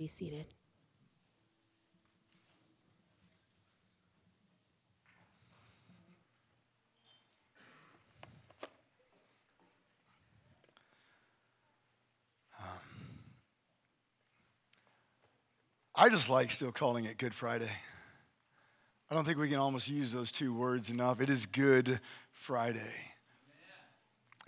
be 0.00 0.06
seated. 0.06 0.46
Um, 12.58 12.66
I 15.94 16.08
just 16.08 16.30
like 16.30 16.50
still 16.50 16.72
calling 16.72 17.04
it 17.04 17.18
Good 17.18 17.34
Friday. 17.34 17.68
I 19.10 19.14
don't 19.14 19.26
think 19.26 19.36
we 19.36 19.50
can 19.50 19.58
almost 19.58 19.86
use 19.86 20.12
those 20.12 20.32
two 20.32 20.54
words 20.54 20.88
enough. 20.88 21.20
It 21.20 21.28
is 21.28 21.44
Good 21.44 22.00
Friday. 22.32 22.80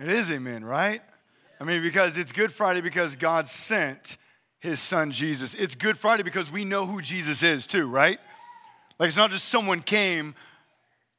It 0.01 0.09
is 0.09 0.31
amen, 0.31 0.65
right? 0.65 1.03
I 1.61 1.65
mean, 1.65 1.83
because 1.83 2.17
it's 2.17 2.33
Good 2.33 2.55
Friday 2.55 2.81
because 2.81 3.17
God 3.17 3.49
sent 3.49 4.17
his 4.63 4.79
son 4.79 5.11
Jesus. 5.11 5.55
It's 5.55 5.75
Good 5.75 5.99
Friday 5.99 6.23
because 6.23 6.51
we 6.51 6.65
know 6.65 6.87
who 6.87 7.03
Jesus 7.03 7.43
is 7.43 7.67
too, 7.67 7.89
right? 7.89 8.19
Like 8.99 9.09
it's 9.09 9.17
not 9.17 9.33
just 9.33 9.47
someone 9.47 9.83
came, 9.83 10.37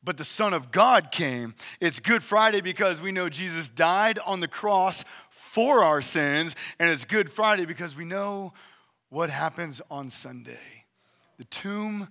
but 0.02 0.18
the 0.18 0.24
Son 0.24 0.54
of 0.54 0.72
God 0.72 1.12
came. 1.12 1.54
It's 1.82 2.00
Good 2.00 2.24
Friday 2.24 2.62
because 2.62 3.02
we 3.02 3.12
know 3.12 3.28
Jesus 3.28 3.68
died 3.68 4.18
on 4.26 4.40
the 4.40 4.48
cross 4.48 5.04
for 5.30 5.84
our 5.84 6.02
sins. 6.02 6.56
And 6.80 6.90
it's 6.90 7.04
Good 7.04 7.30
Friday 7.30 7.66
because 7.66 7.98
we 7.98 8.06
know 8.06 8.54
what 9.10 9.30
happens 9.30 9.82
on 9.92 10.10
Sunday. 10.10 10.86
The 11.38 11.46
tomb 11.46 12.08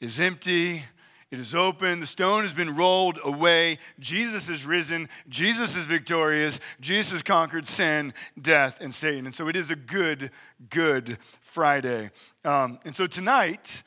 is 0.00 0.20
empty. 0.20 0.84
It 1.32 1.40
is 1.40 1.56
open. 1.56 1.98
The 1.98 2.06
stone 2.06 2.42
has 2.42 2.52
been 2.52 2.76
rolled 2.76 3.18
away. 3.24 3.78
Jesus 3.98 4.48
is 4.48 4.64
risen. 4.64 5.08
Jesus 5.28 5.74
is 5.76 5.86
victorious. 5.86 6.60
Jesus 6.80 7.20
conquered 7.20 7.66
sin, 7.66 8.14
death, 8.40 8.76
and 8.80 8.94
Satan. 8.94 9.26
And 9.26 9.34
so 9.34 9.48
it 9.48 9.56
is 9.56 9.72
a 9.72 9.76
good, 9.76 10.30
good 10.70 11.18
Friday. 11.52 12.10
Um, 12.44 12.78
and 12.84 12.94
so 12.94 13.08
tonight, 13.08 13.82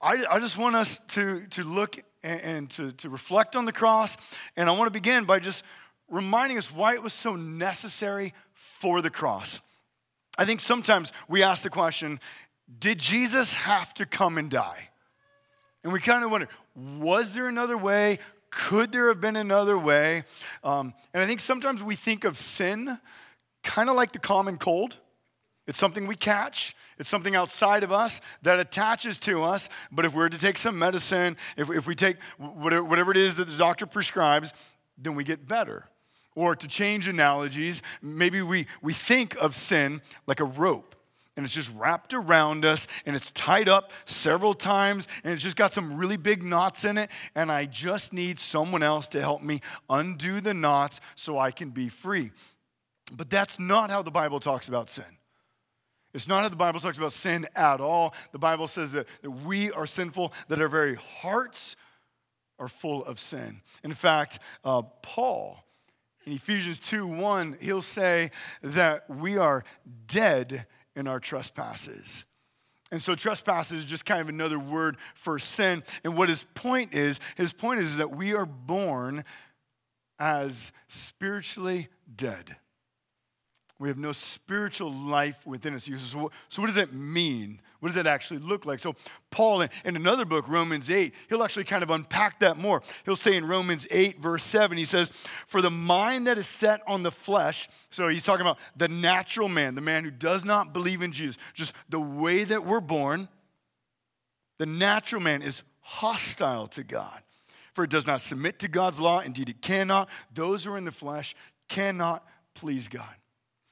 I, 0.00 0.24
I, 0.28 0.40
just 0.40 0.58
want 0.58 0.74
us 0.74 1.00
to, 1.08 1.46
to 1.50 1.62
look 1.62 2.02
and, 2.24 2.40
and 2.40 2.70
to, 2.70 2.92
to 2.92 3.08
reflect 3.08 3.54
on 3.54 3.64
the 3.64 3.72
cross. 3.72 4.16
And 4.56 4.68
I 4.68 4.72
want 4.72 4.88
to 4.88 4.92
begin 4.92 5.26
by 5.26 5.38
just 5.38 5.62
reminding 6.08 6.58
us 6.58 6.72
why 6.72 6.94
it 6.94 7.02
was 7.02 7.12
so 7.12 7.36
necessary 7.36 8.34
for 8.80 9.02
the 9.02 9.10
cross. 9.10 9.60
I 10.36 10.44
think 10.46 10.58
sometimes 10.58 11.12
we 11.28 11.44
ask 11.44 11.62
the 11.62 11.70
question 11.70 12.18
did 12.78 12.98
Jesus 12.98 13.52
have 13.52 13.94
to 13.94 14.06
come 14.06 14.38
and 14.38 14.50
die? 14.50 14.89
And 15.82 15.92
we 15.92 16.00
kind 16.00 16.24
of 16.24 16.30
wonder 16.30 16.48
was 16.74 17.34
there 17.34 17.48
another 17.48 17.76
way? 17.76 18.18
Could 18.50 18.92
there 18.92 19.08
have 19.08 19.20
been 19.20 19.36
another 19.36 19.78
way? 19.78 20.24
Um, 20.64 20.92
and 21.14 21.22
I 21.22 21.26
think 21.26 21.40
sometimes 21.40 21.82
we 21.82 21.94
think 21.94 22.24
of 22.24 22.36
sin 22.36 22.98
kind 23.62 23.88
of 23.88 23.96
like 23.96 24.12
the 24.12 24.18
common 24.18 24.58
cold. 24.58 24.96
It's 25.66 25.78
something 25.78 26.06
we 26.06 26.16
catch. 26.16 26.74
It's 26.98 27.08
something 27.08 27.36
outside 27.36 27.84
of 27.84 27.92
us 27.92 28.20
that 28.42 28.58
attaches 28.58 29.18
to 29.20 29.42
us. 29.42 29.68
But 29.92 30.04
if 30.04 30.14
we're 30.14 30.28
to 30.28 30.38
take 30.38 30.58
some 30.58 30.78
medicine, 30.78 31.36
if, 31.56 31.70
if 31.70 31.86
we 31.86 31.94
take 31.94 32.16
whatever, 32.38 32.82
whatever 32.82 33.10
it 33.12 33.16
is 33.16 33.36
that 33.36 33.48
the 33.48 33.56
doctor 33.56 33.86
prescribes, 33.86 34.52
then 34.98 35.14
we 35.14 35.22
get 35.22 35.46
better. 35.46 35.86
Or 36.34 36.56
to 36.56 36.66
change 36.66 37.06
analogies, 37.06 37.82
maybe 38.02 38.42
we, 38.42 38.66
we 38.82 38.94
think 38.94 39.36
of 39.36 39.54
sin 39.54 40.02
like 40.26 40.40
a 40.40 40.44
rope 40.44 40.96
and 41.40 41.46
it's 41.46 41.54
just 41.54 41.72
wrapped 41.74 42.12
around 42.12 42.66
us 42.66 42.86
and 43.06 43.16
it's 43.16 43.30
tied 43.30 43.66
up 43.66 43.92
several 44.04 44.52
times 44.52 45.08
and 45.24 45.32
it's 45.32 45.42
just 45.42 45.56
got 45.56 45.72
some 45.72 45.96
really 45.96 46.18
big 46.18 46.42
knots 46.42 46.84
in 46.84 46.98
it 46.98 47.08
and 47.34 47.50
I 47.50 47.64
just 47.64 48.12
need 48.12 48.38
someone 48.38 48.82
else 48.82 49.08
to 49.08 49.22
help 49.22 49.42
me 49.42 49.62
undo 49.88 50.42
the 50.42 50.52
knots 50.52 51.00
so 51.14 51.38
I 51.38 51.50
can 51.50 51.70
be 51.70 51.88
free. 51.88 52.30
But 53.10 53.30
that's 53.30 53.58
not 53.58 53.88
how 53.88 54.02
the 54.02 54.10
Bible 54.10 54.38
talks 54.38 54.68
about 54.68 54.90
sin. 54.90 55.02
It's 56.12 56.28
not 56.28 56.42
how 56.42 56.50
the 56.50 56.56
Bible 56.56 56.78
talks 56.78 56.98
about 56.98 57.14
sin 57.14 57.48
at 57.56 57.80
all. 57.80 58.12
The 58.32 58.38
Bible 58.38 58.68
says 58.68 58.92
that, 58.92 59.06
that 59.22 59.30
we 59.30 59.72
are 59.72 59.86
sinful, 59.86 60.34
that 60.48 60.60
our 60.60 60.68
very 60.68 60.96
hearts 60.96 61.74
are 62.58 62.68
full 62.68 63.02
of 63.06 63.18
sin. 63.18 63.62
In 63.82 63.94
fact, 63.94 64.40
uh, 64.62 64.82
Paul 65.00 65.64
in 66.26 66.34
Ephesians 66.34 66.78
2 66.80 67.06
1, 67.06 67.56
he'll 67.62 67.80
say 67.80 68.30
that 68.62 69.08
we 69.08 69.38
are 69.38 69.64
dead 70.06 70.66
in 71.00 71.08
our 71.08 71.18
trespasses. 71.18 72.24
And 72.92 73.02
so 73.02 73.14
trespasses 73.14 73.78
is 73.78 73.84
just 73.84 74.04
kind 74.04 74.20
of 74.20 74.28
another 74.28 74.58
word 74.58 74.96
for 75.14 75.38
sin. 75.38 75.82
And 76.04 76.16
what 76.16 76.28
his 76.28 76.44
point 76.54 76.94
is, 76.94 77.18
his 77.36 77.52
point 77.52 77.80
is 77.80 77.96
that 77.96 78.14
we 78.14 78.34
are 78.34 78.46
born 78.46 79.24
as 80.18 80.72
spiritually 80.88 81.88
dead. 82.16 82.56
We 83.78 83.88
have 83.88 83.98
no 83.98 84.12
spiritual 84.12 84.92
life 84.92 85.46
within 85.46 85.74
us. 85.74 85.88
So, 85.96 86.30
what 86.56 86.66
does 86.66 86.74
that 86.74 86.92
mean? 86.92 87.62
What 87.80 87.88
does 87.88 87.96
that 87.96 88.06
actually 88.06 88.40
look 88.40 88.66
like? 88.66 88.78
So, 88.78 88.94
Paul, 89.30 89.62
in 89.62 89.96
another 89.96 90.26
book, 90.26 90.46
Romans 90.48 90.90
8, 90.90 91.14
he'll 91.30 91.42
actually 91.42 91.64
kind 91.64 91.82
of 91.82 91.90
unpack 91.90 92.40
that 92.40 92.58
more. 92.58 92.82
He'll 93.06 93.16
say 93.16 93.36
in 93.36 93.46
Romans 93.46 93.86
8, 93.90 94.20
verse 94.20 94.44
7, 94.44 94.76
he 94.76 94.84
says, 94.84 95.10
For 95.46 95.62
the 95.62 95.70
mind 95.70 96.26
that 96.26 96.36
is 96.36 96.46
set 96.46 96.82
on 96.86 97.02
the 97.02 97.10
flesh, 97.10 97.68
so 97.90 98.08
he's 98.08 98.22
talking 98.22 98.42
about 98.42 98.58
the 98.76 98.88
natural 98.88 99.48
man, 99.48 99.74
the 99.74 99.80
man 99.80 100.04
who 100.04 100.10
does 100.10 100.44
not 100.44 100.74
believe 100.74 101.00
in 101.00 101.12
Jesus, 101.12 101.38
just 101.54 101.72
the 101.88 102.00
way 102.00 102.44
that 102.44 102.66
we're 102.66 102.80
born, 102.80 103.28
the 104.58 104.66
natural 104.66 105.22
man 105.22 105.40
is 105.40 105.62
hostile 105.80 106.66
to 106.68 106.84
God. 106.84 107.22
For 107.72 107.84
it 107.84 107.90
does 107.90 108.06
not 108.06 108.20
submit 108.20 108.58
to 108.58 108.68
God's 108.68 109.00
law. 109.00 109.20
Indeed, 109.20 109.48
it 109.48 109.62
cannot. 109.62 110.10
Those 110.34 110.64
who 110.64 110.72
are 110.72 110.78
in 110.78 110.84
the 110.84 110.92
flesh 110.92 111.34
cannot 111.68 112.26
please 112.54 112.88
God. 112.88 113.14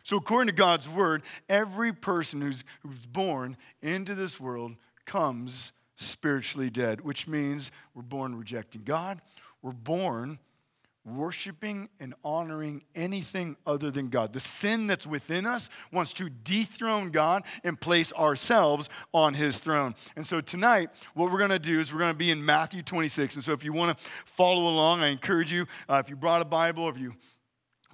So, 0.09 0.17
according 0.17 0.47
to 0.47 0.55
God's 0.55 0.89
word, 0.89 1.21
every 1.51 1.93
person 1.93 2.41
who's, 2.41 2.65
who's 2.81 3.05
born 3.05 3.59
into 3.83 4.15
this 4.15 4.41
world 4.41 4.75
comes 5.05 5.73
spiritually 5.97 6.71
dead, 6.71 7.03
which 7.03 7.29
means 7.29 7.71
we're 7.95 8.01
born 8.01 8.35
rejecting 8.35 8.85
God. 8.85 9.21
We're 9.61 9.73
born 9.73 10.39
worshiping 11.05 11.91
and 12.01 12.15
honoring 12.25 12.85
anything 12.95 13.55
other 13.67 13.91
than 13.91 14.09
God. 14.09 14.33
The 14.33 14.41
sin 14.41 14.87
that's 14.87 15.07
within 15.07 15.45
us 15.45 15.69
wants 15.93 16.15
to 16.15 16.31
dethrone 16.31 17.11
God 17.11 17.43
and 17.63 17.79
place 17.79 18.11
ourselves 18.15 18.89
on 19.13 19.35
his 19.35 19.59
throne. 19.59 19.95
And 20.17 20.27
so 20.27 20.41
tonight, 20.41 20.89
what 21.13 21.31
we're 21.31 21.37
going 21.37 21.51
to 21.51 21.59
do 21.59 21.81
is 21.81 21.93
we're 21.93 21.99
going 21.99 22.15
to 22.15 22.19
be 22.19 22.31
in 22.31 22.43
Matthew 22.43 22.81
26. 22.83 23.35
And 23.35 23.45
so 23.45 23.53
if 23.53 23.63
you 23.63 23.75
want 23.75 23.99
to 23.99 24.05
follow 24.25 24.71
along, 24.71 25.01
I 25.01 25.09
encourage 25.09 25.53
you, 25.53 25.67
uh, 25.87 26.01
if 26.03 26.09
you 26.09 26.17
brought 26.17 26.41
a 26.41 26.47
Bible, 26.47 26.89
if 26.89 26.97
you 26.97 27.13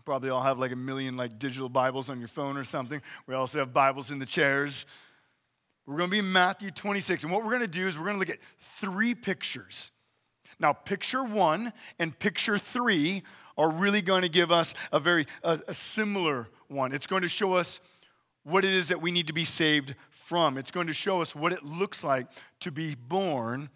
probably 0.04 0.30
all 0.30 0.42
have 0.42 0.58
like 0.58 0.72
a 0.72 0.76
million 0.76 1.16
like 1.16 1.38
digital 1.38 1.68
Bibles 1.68 2.10
on 2.10 2.18
your 2.18 2.28
phone 2.28 2.56
or 2.56 2.64
something. 2.64 3.00
We 3.26 3.34
also 3.34 3.58
have 3.58 3.72
Bibles 3.72 4.10
in 4.10 4.18
the 4.18 4.26
chairs. 4.26 4.84
We're 5.86 5.96
going 5.96 6.10
to 6.10 6.12
be 6.12 6.18
in 6.18 6.32
Matthew 6.32 6.70
26. 6.70 7.24
And 7.24 7.32
what 7.32 7.42
we're 7.42 7.50
going 7.50 7.60
to 7.60 7.66
do 7.66 7.88
is 7.88 7.98
we're 7.98 8.04
going 8.04 8.16
to 8.16 8.20
look 8.20 8.30
at 8.30 8.38
three 8.80 9.14
pictures. 9.14 9.90
Now, 10.58 10.72
picture 10.72 11.24
one 11.24 11.72
and 11.98 12.16
picture 12.18 12.58
three 12.58 13.22
are 13.56 13.70
really 13.70 14.02
going 14.02 14.22
to 14.22 14.28
give 14.28 14.50
us 14.50 14.74
a 14.92 15.00
very 15.00 15.26
a, 15.42 15.60
a 15.68 15.74
similar 15.74 16.48
one. 16.68 16.92
It's 16.92 17.06
going 17.06 17.22
to 17.22 17.28
show 17.28 17.54
us 17.54 17.80
what 18.44 18.64
it 18.64 18.72
is 18.72 18.88
that 18.88 19.00
we 19.00 19.10
need 19.10 19.26
to 19.26 19.32
be 19.32 19.44
saved 19.44 19.94
from. 20.26 20.58
It's 20.58 20.70
going 20.70 20.86
to 20.86 20.94
show 20.94 21.22
us 21.22 21.34
what 21.34 21.52
it 21.52 21.64
looks 21.64 22.04
like 22.04 22.26
to 22.60 22.70
be 22.70 22.94
born 22.94 23.70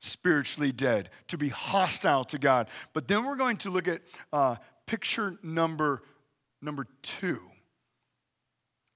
spiritually 0.00 0.72
dead, 0.72 1.10
to 1.28 1.38
be 1.38 1.48
hostile 1.48 2.24
to 2.24 2.38
God. 2.38 2.68
But 2.92 3.06
then 3.06 3.24
we're 3.24 3.36
going 3.36 3.56
to 3.58 3.70
look 3.70 3.86
at 3.86 4.02
uh, 4.32 4.56
picture 4.92 5.38
number, 5.42 6.02
number 6.60 6.86
two. 7.00 7.40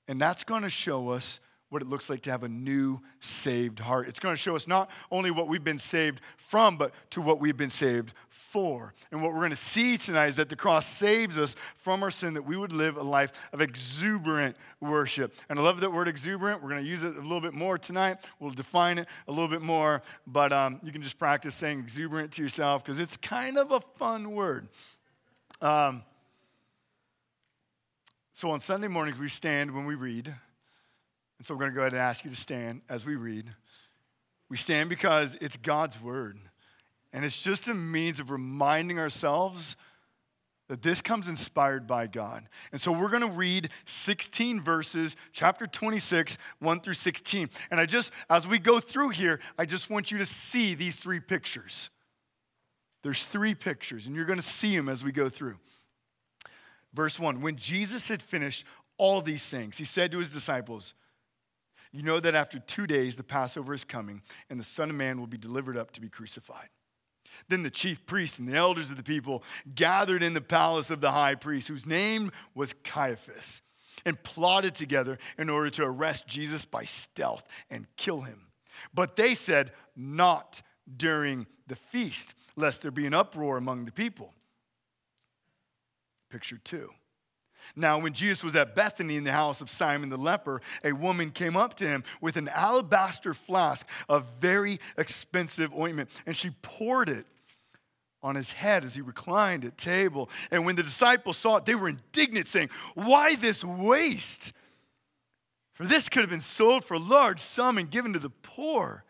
And 0.08 0.20
that's 0.20 0.44
going 0.44 0.60
to 0.60 0.68
show 0.68 1.08
us 1.08 1.40
what 1.70 1.80
it 1.80 1.88
looks 1.88 2.10
like 2.10 2.20
to 2.24 2.30
have 2.30 2.42
a 2.42 2.48
new 2.48 3.00
saved 3.20 3.78
heart. 3.78 4.06
It's 4.06 4.20
going 4.20 4.34
to 4.34 4.40
show 4.40 4.54
us 4.54 4.66
not 4.68 4.90
only 5.10 5.30
what 5.30 5.48
we've 5.48 5.64
been 5.64 5.78
saved 5.78 6.20
from, 6.50 6.76
but 6.76 6.92
to 7.12 7.22
what 7.22 7.40
we've 7.40 7.56
been 7.56 7.70
saved 7.70 8.12
for. 8.52 8.92
And 9.10 9.22
what 9.22 9.32
we're 9.32 9.38
going 9.38 9.50
to 9.50 9.56
see 9.56 9.96
tonight 9.96 10.26
is 10.26 10.36
that 10.36 10.50
the 10.50 10.54
cross 10.54 10.86
saves 10.86 11.38
us 11.38 11.56
from 11.78 12.02
our 12.02 12.10
sin, 12.10 12.34
that 12.34 12.44
we 12.44 12.58
would 12.58 12.72
live 12.72 12.98
a 12.98 13.02
life 13.02 13.32
of 13.54 13.62
exuberant 13.62 14.54
worship. 14.82 15.32
And 15.48 15.58
I 15.58 15.62
love 15.62 15.80
that 15.80 15.90
word 15.90 16.08
exuberant. 16.08 16.62
We're 16.62 16.68
going 16.68 16.84
to 16.84 16.88
use 16.88 17.04
it 17.04 17.16
a 17.16 17.20
little 17.22 17.40
bit 17.40 17.54
more 17.54 17.78
tonight. 17.78 18.18
We'll 18.38 18.50
define 18.50 18.98
it 18.98 19.08
a 19.28 19.32
little 19.32 19.48
bit 19.48 19.62
more, 19.62 20.02
but 20.26 20.52
um, 20.52 20.78
you 20.82 20.92
can 20.92 21.00
just 21.00 21.18
practice 21.18 21.54
saying 21.54 21.78
exuberant 21.78 22.32
to 22.32 22.42
yourself 22.42 22.84
because 22.84 22.98
it's 22.98 23.16
kind 23.16 23.56
of 23.56 23.72
a 23.72 23.80
fun 23.98 24.32
word. 24.32 24.68
Um, 25.60 26.02
so 28.34 28.50
on 28.50 28.60
Sunday 28.60 28.88
mornings, 28.88 29.18
we 29.18 29.28
stand 29.28 29.74
when 29.74 29.86
we 29.86 29.94
read. 29.94 30.26
And 30.26 31.46
so 31.46 31.54
we're 31.54 31.60
going 31.60 31.70
to 31.72 31.74
go 31.74 31.80
ahead 31.82 31.92
and 31.92 32.02
ask 32.02 32.24
you 32.24 32.30
to 32.30 32.36
stand 32.36 32.82
as 32.88 33.06
we 33.06 33.16
read. 33.16 33.46
We 34.48 34.56
stand 34.56 34.88
because 34.88 35.36
it's 35.40 35.56
God's 35.56 36.00
word. 36.00 36.38
And 37.12 37.24
it's 37.24 37.40
just 37.40 37.68
a 37.68 37.74
means 37.74 38.20
of 38.20 38.30
reminding 38.30 38.98
ourselves 38.98 39.76
that 40.68 40.82
this 40.82 41.00
comes 41.00 41.28
inspired 41.28 41.86
by 41.86 42.08
God. 42.08 42.46
And 42.72 42.80
so 42.80 42.92
we're 42.92 43.08
going 43.08 43.22
to 43.22 43.30
read 43.30 43.70
16 43.86 44.60
verses, 44.60 45.16
chapter 45.32 45.66
26, 45.66 46.38
1 46.58 46.80
through 46.80 46.94
16. 46.94 47.48
And 47.70 47.80
I 47.80 47.86
just, 47.86 48.10
as 48.28 48.46
we 48.46 48.58
go 48.58 48.80
through 48.80 49.10
here, 49.10 49.40
I 49.58 49.64
just 49.64 49.88
want 49.88 50.10
you 50.10 50.18
to 50.18 50.26
see 50.26 50.74
these 50.74 50.96
three 50.96 51.20
pictures. 51.20 51.88
There's 53.06 53.24
three 53.24 53.54
pictures, 53.54 54.08
and 54.08 54.16
you're 54.16 54.24
going 54.24 54.40
to 54.40 54.42
see 54.42 54.76
them 54.76 54.88
as 54.88 55.04
we 55.04 55.12
go 55.12 55.28
through. 55.28 55.54
Verse 56.92 57.20
1 57.20 57.40
When 57.40 57.54
Jesus 57.54 58.08
had 58.08 58.20
finished 58.20 58.64
all 58.98 59.22
these 59.22 59.44
things, 59.44 59.78
he 59.78 59.84
said 59.84 60.10
to 60.10 60.18
his 60.18 60.30
disciples, 60.30 60.92
You 61.92 62.02
know 62.02 62.18
that 62.18 62.34
after 62.34 62.58
two 62.58 62.84
days 62.88 63.14
the 63.14 63.22
Passover 63.22 63.74
is 63.74 63.84
coming, 63.84 64.22
and 64.50 64.58
the 64.58 64.64
Son 64.64 64.90
of 64.90 64.96
Man 64.96 65.20
will 65.20 65.28
be 65.28 65.38
delivered 65.38 65.76
up 65.76 65.92
to 65.92 66.00
be 66.00 66.08
crucified. 66.08 66.68
Then 67.48 67.62
the 67.62 67.70
chief 67.70 68.04
priests 68.06 68.40
and 68.40 68.48
the 68.48 68.56
elders 68.56 68.90
of 68.90 68.96
the 68.96 69.04
people 69.04 69.44
gathered 69.76 70.24
in 70.24 70.34
the 70.34 70.40
palace 70.40 70.90
of 70.90 71.00
the 71.00 71.12
high 71.12 71.36
priest, 71.36 71.68
whose 71.68 71.86
name 71.86 72.32
was 72.56 72.74
Caiaphas, 72.82 73.62
and 74.04 74.20
plotted 74.24 74.74
together 74.74 75.16
in 75.38 75.48
order 75.48 75.70
to 75.70 75.84
arrest 75.84 76.26
Jesus 76.26 76.64
by 76.64 76.86
stealth 76.86 77.44
and 77.70 77.86
kill 77.96 78.22
him. 78.22 78.48
But 78.92 79.14
they 79.14 79.36
said, 79.36 79.70
Not 79.94 80.60
during 80.96 81.46
the 81.68 81.76
feast, 81.76 82.34
lest 82.56 82.82
there 82.82 82.90
be 82.90 83.06
an 83.06 83.14
uproar 83.14 83.56
among 83.56 83.84
the 83.84 83.92
people. 83.92 84.32
Picture 86.30 86.58
two. 86.64 86.90
Now, 87.74 87.98
when 87.98 88.12
Jesus 88.12 88.44
was 88.44 88.54
at 88.54 88.74
Bethany 88.74 89.16
in 89.16 89.24
the 89.24 89.32
house 89.32 89.60
of 89.60 89.68
Simon 89.68 90.08
the 90.08 90.16
leper, 90.16 90.60
a 90.84 90.92
woman 90.92 91.30
came 91.30 91.56
up 91.56 91.74
to 91.78 91.86
him 91.86 92.04
with 92.20 92.36
an 92.36 92.48
alabaster 92.48 93.34
flask 93.34 93.86
of 94.08 94.24
very 94.40 94.80
expensive 94.96 95.74
ointment, 95.74 96.08
and 96.26 96.36
she 96.36 96.50
poured 96.62 97.08
it 97.08 97.26
on 98.22 98.34
his 98.34 98.50
head 98.50 98.84
as 98.84 98.94
he 98.94 99.00
reclined 99.00 99.64
at 99.64 99.76
table. 99.76 100.30
And 100.50 100.64
when 100.64 100.76
the 100.76 100.82
disciples 100.82 101.36
saw 101.36 101.56
it, 101.56 101.66
they 101.66 101.74
were 101.74 101.88
indignant, 101.88 102.48
saying, 102.48 102.70
Why 102.94 103.34
this 103.34 103.64
waste? 103.64 104.52
For 105.74 105.84
this 105.84 106.08
could 106.08 106.22
have 106.22 106.30
been 106.30 106.40
sold 106.40 106.84
for 106.84 106.94
a 106.94 106.98
large 106.98 107.40
sum 107.40 107.76
and 107.76 107.90
given 107.90 108.14
to 108.14 108.18
the 108.18 108.30
poor. 108.30 109.04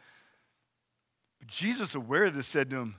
But 1.39 1.49
Jesus, 1.49 1.95
aware 1.95 2.25
of 2.25 2.35
this, 2.35 2.49
said 2.49 2.71
to 2.71 2.77
him, 2.77 2.97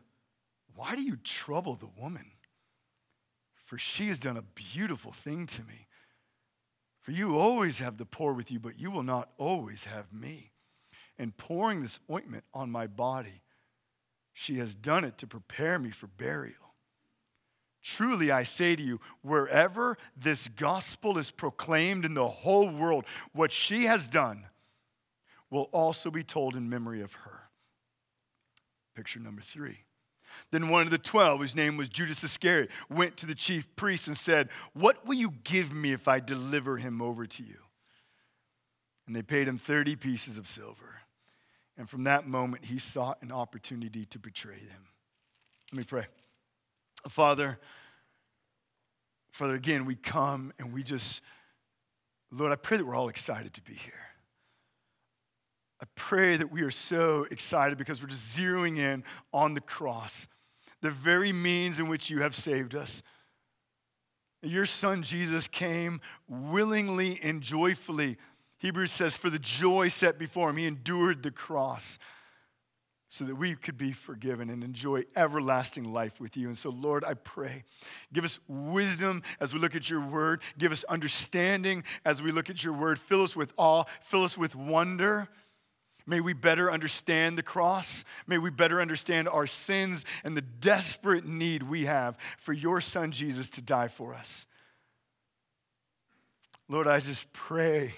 Why 0.77 0.95
do 0.95 1.01
you 1.01 1.18
trouble 1.18 1.75
the 1.75 1.89
woman? 2.01 2.31
for 3.68 3.77
she 3.77 4.07
has 4.07 4.18
done 4.18 4.38
a 4.38 4.41
beautiful 4.41 5.12
thing 5.12 5.45
to 5.45 5.62
me. 5.63 5.88
For 7.01 7.12
you 7.12 7.38
always 7.38 7.79
have 7.79 7.97
the 7.97 8.06
poor 8.06 8.31
with 8.31 8.50
you, 8.50 8.59
but 8.59 8.79
you 8.79 8.89
will 8.89 9.03
not 9.03 9.29
always 9.38 9.83
have 9.83 10.12
me. 10.13 10.51
And 11.19 11.35
pouring 11.35 11.81
this 11.81 12.00
ointment 12.09 12.45
on 12.53 12.71
my 12.71 12.88
body, 12.88 13.44
she 14.33 14.57
has 14.59 14.74
done 14.74 15.03
it 15.03 15.18
to 15.18 15.27
prepare 15.27 15.77
me 15.77 15.91
for 15.91 16.07
burial. 16.07 16.56
Truly, 17.83 18.31
I 18.31 18.45
say 18.45 18.75
to 18.75 18.81
you, 18.81 19.01
wherever 19.21 19.97
this 20.15 20.47
gospel 20.47 21.18
is 21.18 21.30
proclaimed 21.30 22.06
in 22.06 22.13
the 22.13 22.27
whole 22.27 22.69
world, 22.69 23.03
what 23.33 23.51
she 23.51 23.83
has 23.83 24.07
done 24.07 24.45
will 25.50 25.69
also 25.73 26.09
be 26.09 26.23
told 26.23 26.56
in 26.56 26.69
memory 26.69 27.01
of 27.01 27.12
her. 27.13 27.41
Picture 28.95 29.19
number 29.19 29.41
three. 29.41 29.87
Then 30.51 30.69
one 30.69 30.84
of 30.84 30.92
the 30.92 30.98
twelve, 30.98 31.39
whose 31.39 31.56
name 31.56 31.78
was 31.78 31.89
Judas 31.89 32.24
Iscariot, 32.24 32.69
went 32.89 33.18
to 33.18 33.25
the 33.25 33.36
chief 33.36 33.66
priests 33.75 34.07
and 34.07 34.18
said, 34.18 34.50
What 34.74 35.06
will 35.06 35.16
you 35.16 35.34
give 35.44 35.74
me 35.74 35.94
if 35.94 36.07
I 36.07 36.19
deliver 36.19 36.78
him 36.78 37.01
over 37.01 37.25
to 37.25 37.44
you? 37.44 37.57
And 39.06 39.16
they 39.16 39.22
paid 39.22 39.48
him 39.48 39.57
30 39.57 39.95
pieces 39.95 40.38
of 40.38 40.48
silver. 40.48 41.01
And 41.78 41.89
from 41.89 42.04
that 42.06 42.28
moment, 42.28 42.66
he 42.66 42.80
sought 42.80 43.22
an 43.22 43.31
opportunity 43.31 44.06
to 44.06 44.19
betray 44.19 44.57
them. 44.57 44.86
Let 45.72 45.78
me 45.78 45.84
pray. 45.84 46.07
Father, 47.10 47.57
Father, 49.31 49.54
again, 49.54 49.86
we 49.86 49.95
come 49.95 50.51
and 50.57 50.74
we 50.74 50.81
just, 50.81 51.22
Lord, 52.31 52.51
I 52.51 52.56
pray 52.56 52.78
that 52.78 52.86
we're 52.86 52.95
all 52.95 53.10
excited 53.10 53.54
to 53.54 53.62
be 53.62 53.75
here. 53.75 53.94
I 55.81 55.85
pray 55.95 56.38
that 56.38 56.51
we 56.51 56.63
are 56.63 56.71
so 56.71 57.27
excited 57.29 57.77
because 57.77 58.01
we're 58.01 58.09
just 58.09 58.38
zeroing 58.38 58.79
in 58.79 59.03
on 59.31 59.53
the 59.53 59.62
cross, 59.62 60.27
the 60.81 60.89
very 60.89 61.31
means 61.31 61.79
in 61.79 61.88
which 61.88 62.09
you 62.09 62.21
have 62.21 62.35
saved 62.35 62.74
us. 62.74 63.03
Your 64.41 64.65
son 64.65 65.03
Jesus 65.03 65.47
came 65.47 66.01
willingly 66.27 67.19
and 67.21 67.41
joyfully. 67.41 68.18
Hebrews 68.59 68.91
says, 68.91 69.15
for 69.18 69.29
the 69.29 69.39
joy 69.39 69.89
set 69.89 70.18
before 70.18 70.50
him, 70.50 70.57
he 70.57 70.65
endured 70.65 71.21
the 71.21 71.31
cross 71.31 72.00
so 73.09 73.23
that 73.23 73.35
we 73.35 73.56
could 73.56 73.77
be 73.77 73.94
forgiven 73.94 74.50
and 74.50 74.63
enjoy 74.63 75.03
everlasting 75.15 75.85
life 75.94 76.19
with 76.19 76.35
you. 76.35 76.47
And 76.47 76.57
so, 76.57 76.69
Lord, 76.69 77.03
I 77.06 77.13
pray, 77.13 77.63
give 78.13 78.25
us 78.25 78.39
wisdom 78.47 79.23
as 79.39 79.53
we 79.53 79.59
look 79.59 79.75
at 79.75 79.89
your 79.89 80.01
word, 80.01 80.41
give 80.57 80.71
us 80.71 80.83
understanding 80.85 81.83
as 82.03 82.21
we 82.21 82.31
look 82.31 82.50
at 82.50 82.63
your 82.63 82.73
word, 82.73 83.00
fill 83.00 83.23
us 83.23 83.35
with 83.35 83.53
awe, 83.57 83.85
fill 84.09 84.23
us 84.23 84.38
with 84.38 84.56
wonder. 84.56 85.30
May 86.09 86.21
we 86.21 86.31
better 86.31 86.71
understand 86.71 87.38
the 87.38 87.44
cross. 87.44 88.06
May 88.25 88.38
we 88.38 88.50
better 88.50 88.80
understand 88.80 89.27
our 89.27 89.45
sins 89.45 90.06
and 90.24 90.38
the 90.38 90.42
desperate 90.42 91.25
need 91.25 91.63
we 91.63 91.86
have 91.86 92.18
for 92.39 92.54
your 92.54 92.80
son 92.80 93.12
Jesus 93.12 93.50
to 93.51 93.62
die 93.62 93.89
for 93.89 94.13
us. 94.13 94.45
Lord, 96.69 96.88
I 96.88 97.01
just 97.01 97.31
pray 97.33 97.94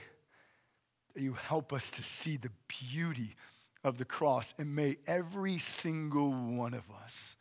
that 1.13 1.21
you 1.21 1.33
help 1.33 1.71
us 1.71 1.91
to 1.91 2.03
see 2.03 2.37
the 2.37 2.51
beauty 2.67 3.35
of 3.83 3.97
the 3.97 4.05
cross, 4.05 4.53
and 4.57 4.75
may 4.75 4.97
every 5.07 5.57
single 5.57 6.31
one 6.31 6.73
of 6.73 6.83
us 7.03 7.35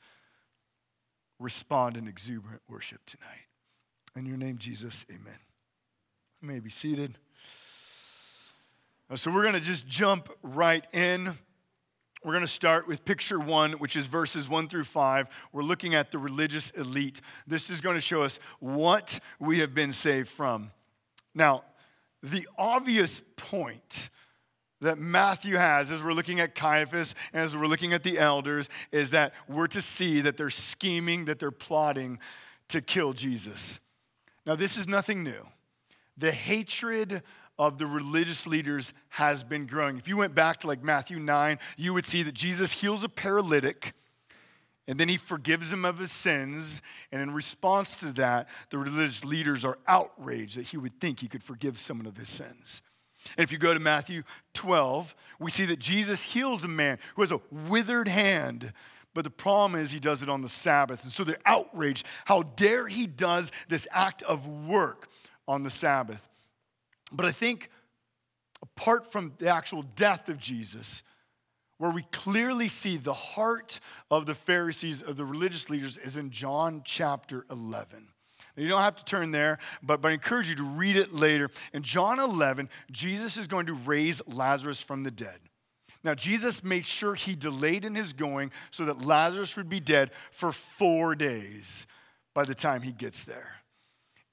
respond 1.39 1.97
in 1.97 2.07
exuberant 2.09 2.63
worship 2.69 3.01
tonight. 3.07 3.47
In 4.17 4.27
your 4.27 4.37
name, 4.37 4.59
Jesus, 4.59 5.05
amen. 5.11 5.39
You 6.41 6.49
may 6.49 6.61
be 6.61 6.71
seated. 6.71 7.19
Uh, 9.11 9.17
so 9.17 9.31
we're 9.31 9.43
going 9.43 9.55
to 9.55 9.61
just 9.61 9.87
jump 9.87 10.29
right 10.43 10.85
in. 10.93 11.37
We're 12.25 12.33
going 12.33 12.45
to 12.45 12.47
start 12.47 12.87
with 12.87 13.05
picture 13.05 13.39
one, 13.39 13.73
which 13.73 13.97
is 13.97 14.07
verses 14.07 14.49
one 14.49 14.69
through 14.69 14.85
five. 14.85 15.29
We're 15.53 15.63
looking 15.63 15.95
at 15.95 16.11
the 16.11 16.19
religious 16.19 16.71
elite. 16.71 17.21
This 17.47 17.71
is 17.71 17.81
going 17.81 17.95
to 17.95 18.03
show 18.03 18.23
us 18.23 18.39
what 18.61 19.19
we 19.39 19.61
have 19.61 19.75
been 19.75 19.93
saved 19.93 20.29
from. 20.29 20.71
Now, 21.35 21.65
the 22.23 22.47
obvious 22.59 23.23
point 23.37 24.11
that 24.81 24.99
Matthew 24.99 25.57
has 25.57 25.91
as 25.91 26.03
we're 26.03 26.13
looking 26.13 26.41
at 26.41 26.55
Caiaphas 26.55 27.15
and 27.33 27.43
as 27.43 27.57
we're 27.57 27.67
looking 27.67 27.95
at 27.95 28.03
the 28.03 28.19
elders 28.19 28.69
is 28.93 29.11
that 29.13 29.33
we're 29.49 29.67
to 29.69 29.81
see 29.81 30.21
that 30.21 30.37
they're 30.37 30.51
scheming, 30.51 31.25
that 31.27 31.39
they're 31.39 31.51
plotting 31.51 32.19
to 32.69 32.81
kill 32.83 33.13
Jesus. 33.13 33.81
Now, 34.45 34.55
this 34.55 34.77
is 34.77 34.87
nothing 34.87 35.23
new. 35.23 35.47
The 36.19 36.33
hatred 36.33 37.23
of 37.59 37.79
the 37.79 37.87
religious 37.87 38.47
leaders 38.47 38.93
has 39.09 39.43
been 39.43 39.67
growing. 39.67 39.99
If 39.99 40.07
you 40.07 40.17
went 40.17 40.35
back 40.35 40.61
to 40.61 40.67
like 40.67 40.83
Matthew 40.83 41.19
9, 41.19 41.59
you 41.77 41.93
would 41.95 42.07
see 42.07 42.23
that 42.23 42.35
Jesus 42.35 42.73
heals 42.73 43.05
a 43.05 43.09
paralytic 43.09 43.95
and 44.89 44.99
then 44.99 45.09
he 45.09 45.19
forgives 45.19 45.71
him 45.71 45.85
of 45.85 45.99
his 45.99 46.11
sins. 46.11 46.81
And 47.13 47.21
in 47.21 47.33
response 47.33 47.95
to 47.97 48.11
that, 48.13 48.49
the 48.71 48.79
religious 48.79 49.23
leaders 49.23 49.65
are 49.65 49.79
outraged 49.87 50.57
that 50.57 50.65
he 50.65 50.79
would 50.79 50.99
think 50.99 51.21
he 51.21 51.29
could 51.29 51.45
forgive 51.45 51.79
someone 51.79 52.07
of 52.07 52.17
his 52.17 52.31
sins. 52.31 52.81
And 53.37 53.45
if 53.45 53.53
you 53.53 53.59
go 53.59 53.75
to 53.75 53.81
Matthew 53.81 54.23
12, 54.55 55.15
we 55.39 55.51
see 55.51 55.67
that 55.67 55.79
Jesus 55.79 56.23
heals 56.23 56.65
a 56.65 56.69
man 56.69 56.99
who 57.15 57.23
has 57.23 57.33
a 57.33 57.41
withered 57.69 58.09
hand. 58.09 58.73
But 59.13 59.25
the 59.25 59.31
problem 59.31 59.79
is 59.79 59.91
he 59.91 60.01
does 60.01 60.23
it 60.23 60.31
on 60.31 60.41
the 60.41 60.49
Sabbath. 60.49 61.03
And 61.03 61.13
so 61.13 61.23
they're 61.23 61.37
outraged. 61.45 62.07
How 62.25 62.43
dare 62.43 62.89
he 62.89 63.07
does 63.07 63.51
this 63.69 63.87
act 63.91 64.23
of 64.23 64.47
work 64.47 65.09
on 65.47 65.65
the 65.65 65.71
Sabbath? 65.71 66.27
But 67.13 67.27
I 67.27 67.33
think 67.33 67.71
apart 68.63 69.11
from 69.11 69.33
the 69.39 69.49
actual 69.49 69.83
death 69.97 70.29
of 70.29 70.39
Jesus, 70.39 71.03
where 71.79 71.91
we 71.91 72.03
clearly 72.11 72.69
see 72.69 72.97
the 72.97 73.15
heart 73.15 73.81
of 74.11 74.27
the 74.27 74.35
Pharisees, 74.35 75.03
of 75.03 75.17
the 75.17 75.25
religious 75.25 75.71
leaders, 75.71 75.97
is 75.97 76.17
in 76.17 76.31
John 76.31 76.83
chapter 76.85 77.47
11. 77.51 78.09
Now, 78.57 78.63
you 78.63 78.69
don't 78.69 78.83
have 78.83 78.97
to 78.97 79.05
turn 79.05 79.31
there, 79.31 79.59
but, 79.83 80.01
but 80.01 80.09
I 80.11 80.15
encourage 80.15 80.49
you 80.49 80.57
to 80.57 80.65
read 80.65 80.97
it 80.97 81.15
later. 81.15 81.51
In 81.73 81.83
John 81.83 82.19
11, 82.19 82.69
Jesus 82.91 83.37
is 83.37 83.47
going 83.47 83.67
to 83.67 83.75
raise 83.75 84.21
Lazarus 84.27 84.83
from 84.83 85.05
the 85.05 85.11
dead. 85.11 85.39
Now, 86.03 86.15
Jesus 86.15 86.65
made 86.65 86.87
sure 86.87 87.15
he 87.15 87.37
delayed 87.37 87.85
in 87.85 87.95
his 87.95 88.13
going 88.13 88.51
so 88.71 88.85
that 88.87 89.05
Lazarus 89.05 89.57
would 89.57 89.69
be 89.69 89.81
dead 89.81 90.11
for 90.33 90.53
four 90.53 91.15
days 91.15 91.87
by 92.35 92.45
the 92.45 92.55
time 92.55 92.83
he 92.83 92.93
gets 92.93 93.25
there. 93.25 93.58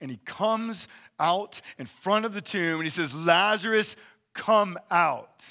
And 0.02 0.12
he 0.12 0.18
comes 0.26 0.88
out 1.20 1.62
in 1.80 1.86
front 1.86 2.26
of 2.26 2.34
the 2.34 2.42
tomb 2.42 2.76
and 2.76 2.84
he 2.84 2.90
says, 2.90 3.14
Lazarus, 3.14 3.96
come 4.34 4.78
out. 4.92 5.46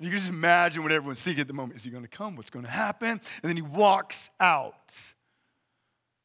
You 0.00 0.10
can 0.10 0.18
just 0.18 0.30
imagine 0.30 0.82
what 0.82 0.92
everyone's 0.92 1.22
thinking 1.22 1.42
at 1.42 1.46
the 1.46 1.54
moment. 1.54 1.78
Is 1.78 1.84
he 1.84 1.90
going 1.90 2.02
to 2.02 2.08
come? 2.08 2.36
What's 2.36 2.50
going 2.50 2.64
to 2.64 2.70
happen? 2.70 3.08
And 3.08 3.20
then 3.42 3.56
he 3.56 3.62
walks 3.62 4.28
out. 4.40 4.94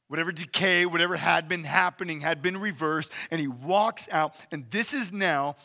Whatever 0.08 0.32
decay, 0.32 0.88
whatever 0.88 1.16
had 1.16 1.48
been 1.48 1.64
happening, 1.64 2.20
had 2.20 2.42
been 2.42 2.58
reversed, 2.58 3.12
and 3.30 3.40
he 3.40 3.48
walks 3.48 4.10
out. 4.12 4.34
And 4.52 4.66
this 4.72 4.94
is 4.94 5.14
now 5.14 5.56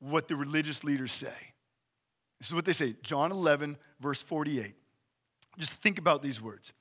what 0.00 0.26
the 0.26 0.36
religious 0.36 0.82
leaders 0.84 1.12
say. 1.12 1.34
This 2.40 2.48
is 2.48 2.54
what 2.54 2.64
they 2.64 2.72
say 2.72 2.96
John 3.02 3.30
11, 3.30 3.76
verse 4.00 4.22
48. 4.22 4.74
Just 5.58 5.72
think 5.74 5.98
about 5.98 6.22
these 6.22 6.40
words. 6.40 6.72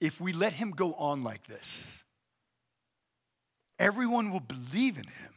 If 0.00 0.20
we 0.20 0.32
let 0.32 0.52
him 0.52 0.70
go 0.70 0.94
on 0.94 1.24
like 1.24 1.46
this, 1.46 1.98
everyone 3.78 4.30
will 4.30 4.40
believe 4.40 4.96
in 4.96 5.04
him. 5.04 5.34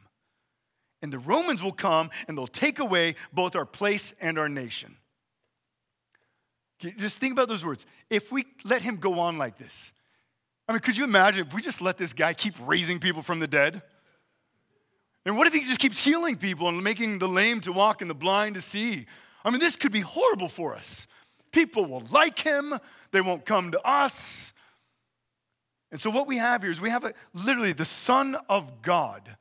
And 1.01 1.11
the 1.11 1.19
Romans 1.19 1.61
will 1.61 1.71
come 1.71 2.09
and 2.27 2.37
they'll 2.37 2.47
take 2.47 2.79
away 2.79 3.15
both 3.31 3.55
our 3.55 3.65
place 3.65 4.13
and 4.21 4.39
our 4.39 4.49
nation. 4.49 4.97
Just 6.79 7.19
think 7.19 7.33
about 7.33 7.47
those 7.47 7.65
words. 7.65 7.85
If 8.09 8.31
we 8.31 8.45
let 8.63 8.81
him 8.81 8.97
go 8.97 9.19
on 9.19 9.37
like 9.37 9.57
this, 9.57 9.91
I 10.67 10.73
mean, 10.73 10.79
could 10.79 10.97
you 10.97 11.03
imagine 11.03 11.47
if 11.47 11.53
we 11.53 11.61
just 11.61 11.81
let 11.81 11.97
this 11.97 12.11
guy 12.11 12.33
keep 12.33 12.55
raising 12.65 12.99
people 12.99 13.21
from 13.21 13.39
the 13.39 13.47
dead? 13.47 13.81
And 15.25 15.37
what 15.37 15.47
if 15.47 15.53
he 15.53 15.61
just 15.61 15.79
keeps 15.79 15.99
healing 15.99 16.37
people 16.37 16.69
and 16.69 16.83
making 16.83 17.19
the 17.19 17.27
lame 17.27 17.61
to 17.61 17.71
walk 17.71 18.01
and 18.01 18.09
the 18.09 18.15
blind 18.15 18.55
to 18.55 18.61
see? 18.61 19.05
I 19.43 19.49
mean, 19.51 19.59
this 19.59 19.75
could 19.75 19.91
be 19.91 20.01
horrible 20.01 20.49
for 20.49 20.75
us. 20.75 21.07
People 21.51 21.85
will 21.85 22.03
like 22.11 22.39
him, 22.39 22.77
they 23.11 23.21
won't 23.21 23.45
come 23.45 23.71
to 23.71 23.81
us. 23.81 24.53
And 25.91 26.01
so, 26.01 26.09
what 26.09 26.27
we 26.27 26.37
have 26.37 26.61
here 26.61 26.71
is 26.71 26.81
we 26.81 26.89
have 26.89 27.03
a, 27.03 27.13
literally 27.33 27.73
the 27.73 27.85
Son 27.85 28.35
of 28.49 28.81
God, 28.81 29.35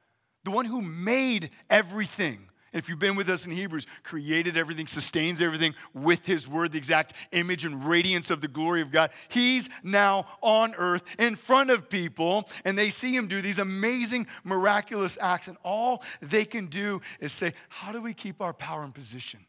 the 0.45 0.51
one 0.51 0.65
who 0.65 0.81
made 0.83 1.51
everything. 1.71 2.49
If 2.73 2.89
you've 2.89 2.99
been 2.99 3.15
with 3.15 3.31
us 3.31 3.47
in 3.47 3.53
Hebrews, 3.53 3.87
created 4.03 4.57
everything, 4.57 4.89
sustains 4.89 5.41
everything 5.41 5.77
with 5.95 6.27
his 6.27 6.49
word, 6.49 6.73
the 6.73 6.79
exact 6.79 7.15
image 7.31 7.65
and 7.65 7.87
radiance 7.87 8.33
of 8.33 8.41
the 8.41 8.49
glory 8.49 8.83
of 8.83 8.91
God. 8.91 9.11
He's 9.29 9.69
now 9.85 10.27
on 10.43 10.75
earth 10.75 11.05
in 11.21 11.37
front 11.37 11.71
of 11.71 11.89
people, 11.89 12.49
and 12.65 12.77
they 12.77 12.91
see 12.91 13.15
him 13.15 13.29
do 13.29 13.41
these 13.41 13.61
amazing, 13.61 14.27
miraculous 14.43 15.17
acts. 15.21 15.47
And 15.47 15.57
all 15.65 16.03
they 16.21 16.45
can 16.45 16.67
do 16.67 17.01
is 17.21 17.33
say, 17.33 17.55
How 17.69 17.93
do 17.93 18.03
we 18.03 18.13
keep 18.13 18.43
our 18.43 18.53
power 18.53 18.83
and 18.83 18.93
position? 18.93 19.47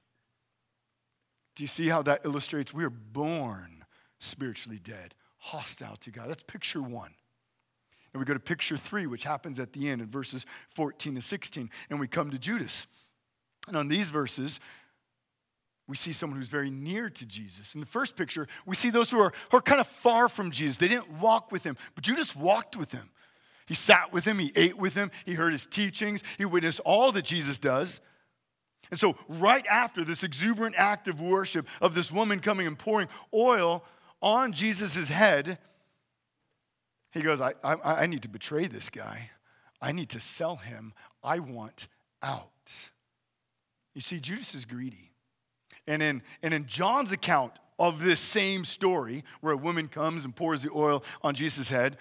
Do 1.56 1.64
you 1.64 1.68
see 1.68 1.90
how 1.90 2.04
that 2.04 2.22
illustrates? 2.26 2.76
We 2.76 2.84
are 2.84 2.92
born 2.92 3.86
spiritually 4.20 4.80
dead 4.84 5.16
hostile 5.46 5.96
to 5.98 6.10
God. 6.10 6.28
That's 6.28 6.44
picture 6.44 6.82
one. 6.82 7.14
And 8.14 8.20
we 8.20 8.26
go 8.26 8.34
to 8.34 8.40
picture 8.40 8.78
three, 8.78 9.06
which 9.06 9.24
happens 9.24 9.60
at 9.60 9.74
the 9.74 9.90
end 9.90 10.02
in 10.02 10.08
verses 10.08 10.46
14 10.76 11.16
to 11.16 11.22
16. 11.22 11.70
And 11.90 12.00
we 12.00 12.08
come 12.08 12.32
to 12.32 12.40
Judas. 12.40 12.88
And 13.68 13.78
on 13.78 13.88
these 13.88 14.10
verses, 14.10 14.60
we 15.88 15.96
see 15.96 16.14
someone 16.14 16.40
who's 16.40 16.48
very 16.48 16.72
near 16.72 17.12
to 17.12 17.26
Jesus. 17.28 17.76
In 17.76 17.80
the 17.80 17.86
first 17.86 18.16
picture, 18.16 18.48
we 18.66 18.76
see 18.76 18.90
those 18.90 19.12
who 19.12 19.20
are, 19.20 19.34
who 19.52 19.58
are 19.58 19.62
kind 19.62 19.80
of 19.80 19.88
far 19.88 20.28
from 20.30 20.50
Jesus. 20.50 20.78
They 20.78 20.88
didn't 20.88 21.20
walk 21.20 21.52
with 21.52 21.64
him, 21.64 21.78
but 21.94 22.04
Judas 22.04 22.36
walked 22.36 22.76
with 22.76 22.92
him. 22.92 23.12
He 23.68 23.76
sat 23.76 24.12
with 24.12 24.26
him, 24.26 24.40
he 24.40 24.52
ate 24.56 24.78
with 24.78 24.94
him, 24.94 25.12
he 25.26 25.34
heard 25.34 25.52
his 25.52 25.66
teachings, 25.66 26.24
he 26.38 26.46
witnessed 26.46 26.80
all 26.82 27.12
that 27.12 27.26
Jesus 27.26 27.58
does. 27.60 28.00
And 28.92 29.00
so, 29.00 29.16
right 29.28 29.66
after 29.68 30.04
this 30.04 30.24
exuberant 30.24 30.76
act 30.78 31.08
of 31.08 31.20
worship 31.20 31.68
of 31.82 31.94
this 31.96 32.12
woman 32.12 32.40
coming 32.40 32.66
and 32.66 32.78
pouring 32.78 33.08
oil 33.34 33.84
on 34.26 34.52
Jesus' 34.52 35.08
head, 35.08 35.60
he 37.12 37.22
goes, 37.22 37.40
I, 37.40 37.54
I, 37.64 37.76
I 38.02 38.06
need 38.08 38.24
to 38.24 38.28
betray 38.28 38.66
this 38.66 38.90
guy. 38.90 39.30
I 39.80 39.92
need 39.92 40.10
to 40.10 40.20
sell 40.20 40.56
him. 40.56 40.94
I 41.24 41.40
want 41.40 41.88
out. 42.24 42.50
You 43.94 44.02
see, 44.02 44.20
Judas 44.20 44.56
is 44.56 44.66
greedy. 44.66 45.12
And 45.88 46.02
in, 46.02 46.24
and 46.42 46.54
in 46.56 46.66
John's 46.66 47.12
account 47.12 47.54
of 47.78 48.04
this 48.04 48.20
same 48.20 48.66
story, 48.66 49.24
where 49.42 49.54
a 49.54 49.58
woman 49.58 49.88
comes 49.88 50.26
and 50.26 50.36
pours 50.36 50.64
the 50.64 50.72
oil 50.74 51.04
on 51.22 51.36
Jesus' 51.36 51.70
head, 51.70 51.98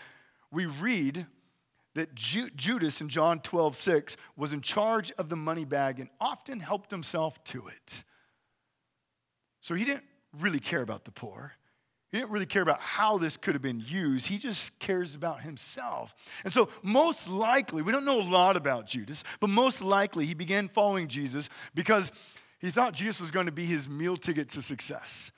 we 0.50 0.64
read 0.64 1.26
that 1.95 2.14
Ju- 2.14 2.49
Judas 2.57 3.02
in 3.02 3.11
John 3.11 3.40
12, 3.40 3.76
6 3.76 4.16
was 4.37 4.54
in 4.54 4.62
charge 4.62 5.12
of 5.12 5.28
the 5.28 5.37
money 5.37 5.66
bag 5.66 6.00
and 6.00 6.09
often 6.21 6.59
helped 6.59 6.90
himself 6.90 7.43
to 7.45 7.66
it. 7.69 8.04
So 9.61 9.75
he 9.75 9.85
didn't 9.85 10.04
really 10.40 10.61
care 10.61 10.83
about 10.83 11.04
the 11.04 11.12
poor. 11.12 11.52
He 12.14 12.21
didn't 12.21 12.30
really 12.30 12.47
care 12.47 12.62
about 12.62 12.78
how 12.78 13.18
this 13.18 13.37
could 13.37 13.56
have 13.56 13.62
been 13.62 13.83
used. 13.85 14.28
He 14.28 14.38
just 14.38 14.78
cares 14.78 15.16
about 15.16 15.40
himself. 15.40 16.14
And 16.44 16.52
so, 16.52 16.68
most 16.85 17.28
likely, 17.28 17.83
we 17.83 17.90
don't 17.90 18.04
know 18.04 18.21
a 18.21 18.23
lot 18.23 18.56
about 18.56 18.87
Judas, 18.87 19.25
but 19.40 19.50
most 19.50 19.83
likely 19.83 20.25
he 20.25 20.33
began 20.33 20.68
following 20.68 21.09
Jesus 21.09 21.49
because 21.75 22.12
he 22.61 22.71
thought 22.71 22.94
Jesus 22.94 23.21
was 23.21 23.33
going 23.33 23.47
to 23.47 23.52
be 23.52 23.64
his 23.64 23.88
meal 23.88 24.16
ticket 24.16 24.49
to 24.50 24.62
success. 24.62 25.33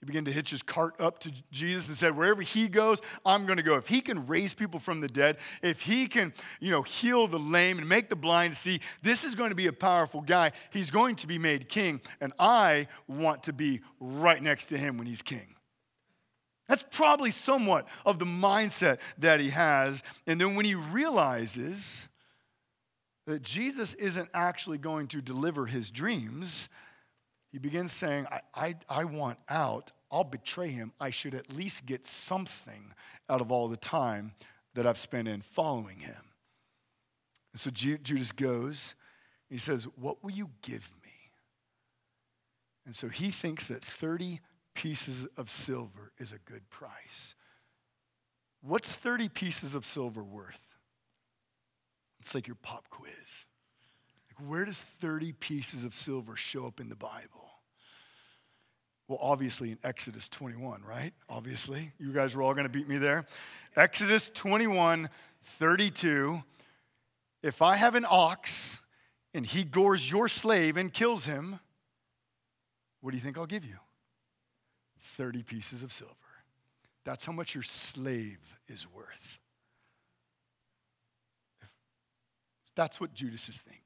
He 0.00 0.06
began 0.06 0.24
to 0.24 0.32
hitch 0.32 0.48
his 0.48 0.62
cart 0.62 0.94
up 0.98 1.18
to 1.18 1.32
Jesus 1.52 1.88
and 1.88 1.96
said, 1.98 2.16
Wherever 2.16 2.40
he 2.40 2.68
goes, 2.68 3.02
I'm 3.26 3.44
going 3.44 3.58
to 3.58 3.62
go. 3.62 3.74
If 3.74 3.86
he 3.86 4.00
can 4.00 4.26
raise 4.26 4.54
people 4.54 4.80
from 4.80 5.02
the 5.02 5.08
dead, 5.08 5.36
if 5.62 5.78
he 5.78 6.06
can, 6.06 6.32
you 6.58 6.70
know, 6.70 6.80
heal 6.80 7.28
the 7.28 7.38
lame 7.38 7.76
and 7.76 7.86
make 7.86 8.08
the 8.08 8.16
blind 8.16 8.56
see, 8.56 8.80
this 9.02 9.24
is 9.24 9.34
going 9.34 9.50
to 9.50 9.54
be 9.54 9.66
a 9.66 9.74
powerful 9.74 10.22
guy. 10.22 10.52
He's 10.70 10.90
going 10.90 11.16
to 11.16 11.26
be 11.26 11.36
made 11.36 11.68
king. 11.68 12.00
And 12.22 12.32
I 12.38 12.88
want 13.08 13.42
to 13.42 13.52
be 13.52 13.82
right 14.00 14.42
next 14.42 14.70
to 14.70 14.78
him 14.78 14.96
when 14.96 15.06
he's 15.06 15.20
king. 15.20 15.54
That's 16.68 16.84
probably 16.90 17.30
somewhat 17.30 17.88
of 18.04 18.18
the 18.18 18.26
mindset 18.26 18.98
that 19.18 19.40
he 19.40 19.48
has. 19.50 20.02
And 20.26 20.40
then 20.40 20.54
when 20.54 20.66
he 20.66 20.74
realizes 20.74 22.06
that 23.26 23.42
Jesus 23.42 23.94
isn't 23.94 24.28
actually 24.34 24.78
going 24.78 25.08
to 25.08 25.22
deliver 25.22 25.64
his 25.64 25.90
dreams, 25.90 26.68
he 27.50 27.58
begins 27.58 27.92
saying, 27.92 28.26
I, 28.30 28.40
I, 28.54 28.74
I, 28.88 29.04
want 29.04 29.38
out. 29.48 29.92
I'll 30.10 30.24
betray 30.24 30.68
him. 30.68 30.92
I 31.00 31.10
should 31.10 31.34
at 31.34 31.52
least 31.52 31.86
get 31.86 32.06
something 32.06 32.92
out 33.30 33.40
of 33.40 33.50
all 33.50 33.68
the 33.68 33.76
time 33.76 34.32
that 34.74 34.86
I've 34.86 34.98
spent 34.98 35.28
in 35.28 35.40
following 35.40 35.98
him. 35.98 36.22
And 37.52 37.60
so 37.60 37.70
Judas 37.70 38.32
goes. 38.32 38.94
He 39.48 39.58
says, 39.58 39.86
What 39.96 40.22
will 40.22 40.30
you 40.30 40.50
give 40.62 40.90
me? 41.02 41.10
And 42.84 42.94
so 42.94 43.08
he 43.08 43.30
thinks 43.30 43.68
that 43.68 43.84
30 43.84 44.40
pieces 44.78 45.26
of 45.36 45.50
silver 45.50 46.12
is 46.18 46.30
a 46.30 46.38
good 46.48 46.62
price. 46.70 47.34
What's 48.62 48.92
30 48.92 49.28
pieces 49.28 49.74
of 49.74 49.84
silver 49.84 50.22
worth? 50.22 50.60
It's 52.20 52.32
like 52.32 52.46
your 52.46 52.56
pop 52.62 52.88
quiz. 52.88 53.10
Like 54.28 54.48
where 54.48 54.64
does 54.64 54.80
30 55.00 55.32
pieces 55.32 55.82
of 55.82 55.96
silver 55.96 56.36
show 56.36 56.64
up 56.64 56.78
in 56.78 56.88
the 56.88 56.94
Bible? 56.94 57.50
Well, 59.08 59.18
obviously 59.20 59.72
in 59.72 59.78
Exodus 59.82 60.28
21, 60.28 60.84
right? 60.88 61.12
Obviously. 61.28 61.90
You 61.98 62.12
guys 62.12 62.36
are 62.36 62.42
all 62.42 62.54
going 62.54 62.66
to 62.66 62.72
beat 62.72 62.88
me 62.88 62.98
there. 62.98 63.26
Exodus 63.74 64.30
21, 64.32 65.10
32. 65.58 66.40
If 67.42 67.62
I 67.62 67.74
have 67.74 67.96
an 67.96 68.06
ox 68.08 68.78
and 69.34 69.44
he 69.44 69.64
gores 69.64 70.08
your 70.08 70.28
slave 70.28 70.76
and 70.76 70.92
kills 70.92 71.24
him, 71.24 71.58
what 73.00 73.10
do 73.10 73.16
you 73.16 73.24
think 73.24 73.36
I'll 73.38 73.46
give 73.46 73.64
you? 73.64 73.74
30 75.16 75.42
pieces 75.42 75.82
of 75.82 75.92
silver. 75.92 76.14
That's 77.04 77.24
how 77.24 77.32
much 77.32 77.54
your 77.54 77.62
slave 77.62 78.38
is 78.68 78.86
worth. 78.94 79.38
That's 82.74 83.00
what 83.00 83.12
Judas 83.12 83.48
is 83.48 83.56
thinking. 83.56 83.82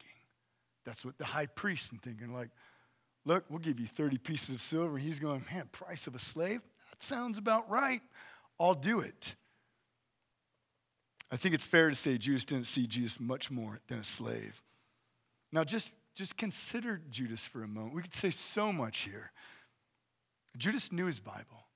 That's 0.84 1.04
what 1.04 1.16
the 1.16 1.24
high 1.24 1.46
priest 1.46 1.92
is 1.92 2.00
thinking. 2.02 2.34
Like, 2.34 2.50
look, 3.24 3.44
we'll 3.48 3.58
give 3.58 3.80
you 3.80 3.86
30 3.86 4.18
pieces 4.18 4.54
of 4.54 4.60
silver. 4.60 4.96
And 4.96 5.02
he's 5.02 5.18
going, 5.20 5.44
man, 5.50 5.68
price 5.72 6.06
of 6.06 6.14
a 6.14 6.18
slave? 6.18 6.60
That 6.90 7.02
sounds 7.02 7.38
about 7.38 7.70
right. 7.70 8.02
I'll 8.60 8.74
do 8.74 9.00
it. 9.00 9.34
I 11.30 11.38
think 11.38 11.54
it's 11.54 11.64
fair 11.64 11.88
to 11.88 11.96
say 11.96 12.18
Judas 12.18 12.44
didn't 12.44 12.66
see 12.66 12.86
Jesus 12.86 13.18
much 13.18 13.50
more 13.50 13.80
than 13.88 13.98
a 13.98 14.04
slave. 14.04 14.60
Now, 15.50 15.64
just, 15.64 15.94
just 16.14 16.36
consider 16.36 17.00
Judas 17.10 17.46
for 17.46 17.62
a 17.62 17.68
moment. 17.68 17.94
We 17.94 18.02
could 18.02 18.14
say 18.14 18.30
so 18.30 18.72
much 18.72 18.98
here. 19.00 19.32
Judas 20.56 20.92
knew 20.92 21.06
his 21.06 21.20
Bible. 21.20 21.66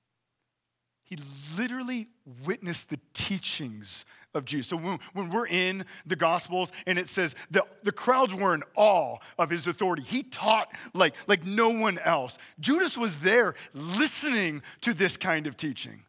He 1.03 1.17
literally 1.57 2.09
witnessed 2.45 2.89
the 2.89 2.99
teachings 3.13 4.03
of 4.33 4.43
Jesus. 4.43 4.67
So 4.67 4.75
when, 4.75 4.99
when 5.13 5.29
we're 5.29 5.47
in 5.47 5.85
the 6.05 6.17
Gospels 6.17 6.73
and 6.85 6.99
it 6.99 7.07
says 7.07 7.33
the, 7.49 7.63
the 7.83 7.93
crowds 7.93 8.33
were 8.33 8.53
in 8.53 8.63
awe 8.75 9.17
of 9.39 9.49
his 9.49 9.67
authority, 9.67 10.03
he 10.03 10.23
taught 10.23 10.69
like, 10.93 11.15
like 11.25 11.45
no 11.45 11.69
one 11.69 11.97
else. 11.99 12.37
Judas 12.59 12.97
was 12.97 13.15
there 13.19 13.55
listening 13.73 14.61
to 14.81 14.93
this 14.93 15.15
kind 15.15 15.47
of 15.47 15.55
teaching. 15.55 16.03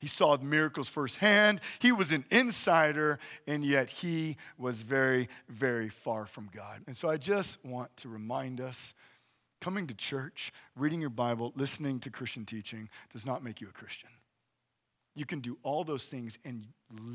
He 0.00 0.08
saw 0.08 0.36
miracles 0.36 0.90
firsthand. 0.90 1.62
He 1.78 1.90
was 1.90 2.12
an 2.12 2.26
insider, 2.30 3.18
and 3.46 3.64
yet 3.64 3.88
he 3.88 4.36
was 4.58 4.82
very, 4.82 5.30
very 5.48 5.88
far 5.88 6.26
from 6.26 6.50
God. 6.54 6.82
And 6.86 6.94
so 6.94 7.08
I 7.08 7.16
just 7.16 7.64
want 7.64 7.96
to 7.98 8.10
remind 8.10 8.60
us 8.60 8.92
Coming 9.60 9.86
to 9.86 9.94
church, 9.94 10.52
reading 10.76 11.00
your 11.00 11.10
Bible, 11.10 11.52
listening 11.56 11.98
to 12.00 12.10
Christian 12.10 12.44
teaching 12.44 12.88
does 13.12 13.24
not 13.24 13.42
make 13.42 13.60
you 13.60 13.68
a 13.68 13.72
Christian. 13.72 14.10
You 15.14 15.24
can 15.24 15.40
do 15.40 15.56
all 15.62 15.82
those 15.82 16.04
things 16.04 16.38
and 16.44 16.66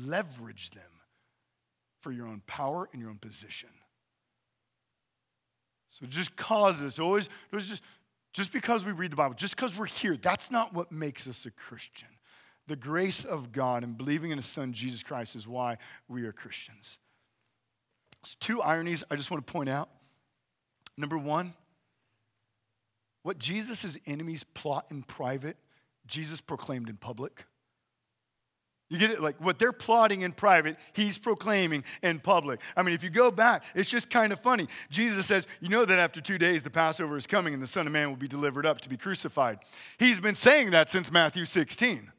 leverage 0.04 0.70
them 0.70 0.82
for 2.00 2.10
your 2.10 2.26
own 2.26 2.42
power 2.46 2.88
and 2.92 3.00
your 3.00 3.10
own 3.10 3.18
position. 3.18 3.68
So 5.90 6.06
just 6.06 6.34
causes 6.36 6.98
always, 6.98 7.28
always 7.52 7.66
just, 7.66 7.82
just 8.32 8.52
because 8.52 8.84
we 8.84 8.92
read 8.92 9.12
the 9.12 9.16
Bible, 9.16 9.34
just 9.34 9.54
because 9.54 9.76
we're 9.76 9.86
here, 9.86 10.16
that's 10.16 10.50
not 10.50 10.74
what 10.74 10.90
makes 10.90 11.28
us 11.28 11.46
a 11.46 11.50
Christian. 11.50 12.08
The 12.66 12.76
grace 12.76 13.24
of 13.24 13.52
God 13.52 13.84
and 13.84 13.96
believing 13.96 14.30
in 14.30 14.38
His 14.38 14.46
Son, 14.46 14.72
Jesus 14.72 15.02
Christ, 15.02 15.36
is 15.36 15.46
why 15.46 15.76
we 16.08 16.24
are 16.24 16.32
Christians. 16.32 16.98
There's 18.22 18.36
two 18.36 18.62
ironies 18.62 19.04
I 19.10 19.16
just 19.16 19.30
want 19.30 19.46
to 19.46 19.52
point 19.52 19.68
out. 19.68 19.90
Number 20.96 21.18
one, 21.18 21.54
what 23.22 23.38
Jesus' 23.38 23.96
enemies 24.06 24.44
plot 24.54 24.86
in 24.90 25.02
private, 25.02 25.56
Jesus 26.06 26.40
proclaimed 26.40 26.88
in 26.88 26.96
public. 26.96 27.44
You 28.92 28.98
get 28.98 29.10
it? 29.10 29.22
Like 29.22 29.40
what 29.40 29.58
they're 29.58 29.72
plotting 29.72 30.20
in 30.20 30.32
private, 30.32 30.76
he's 30.92 31.16
proclaiming 31.16 31.82
in 32.02 32.20
public. 32.20 32.60
I 32.76 32.82
mean, 32.82 32.94
if 32.94 33.02
you 33.02 33.08
go 33.08 33.30
back, 33.30 33.62
it's 33.74 33.88
just 33.88 34.10
kind 34.10 34.34
of 34.34 34.40
funny. 34.40 34.68
Jesus 34.90 35.24
says, 35.26 35.46
You 35.60 35.70
know 35.70 35.86
that 35.86 35.98
after 35.98 36.20
two 36.20 36.36
days 36.36 36.62
the 36.62 36.68
Passover 36.68 37.16
is 37.16 37.26
coming 37.26 37.54
and 37.54 37.62
the 37.62 37.66
Son 37.66 37.86
of 37.86 37.92
Man 37.94 38.10
will 38.10 38.16
be 38.16 38.28
delivered 38.28 38.66
up 38.66 38.82
to 38.82 38.90
be 38.90 38.98
crucified. 38.98 39.60
He's 39.98 40.20
been 40.20 40.34
saying 40.34 40.72
that 40.72 40.90
since 40.90 41.10
Matthew 41.10 41.46
16. 41.46 42.12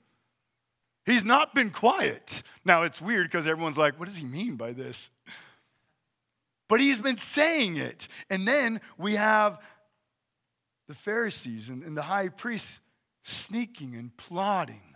He's 1.05 1.23
not 1.23 1.53
been 1.53 1.69
quiet. 1.69 2.41
Now, 2.65 2.83
it's 2.83 2.99
weird 2.99 3.29
because 3.29 3.45
everyone's 3.45 3.77
like, 3.77 3.99
What 3.99 4.07
does 4.07 4.17
he 4.17 4.25
mean 4.25 4.55
by 4.55 4.71
this? 4.71 5.11
But 6.69 6.79
he's 6.79 6.99
been 6.99 7.19
saying 7.19 7.77
it. 7.77 8.07
And 8.31 8.47
then 8.47 8.81
we 8.97 9.13
have 9.13 9.59
the 10.87 10.93
Pharisees 10.93 11.69
and, 11.69 11.83
and 11.83 11.95
the 11.95 12.01
high 12.01 12.29
priests 12.29 12.79
sneaking 13.23 13.95
and 13.95 14.15
plotting, 14.17 14.95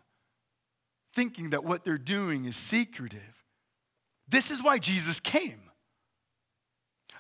thinking 1.16 1.52
that 1.52 1.64
what 1.64 1.84
they're 1.84 1.98
doing 1.98 2.46
is 2.46 2.56
secretive. 2.56 3.22
This 4.28 4.52
is 4.52 4.62
why 4.62 4.80
Jesus 4.80 5.20
came. 5.20 5.62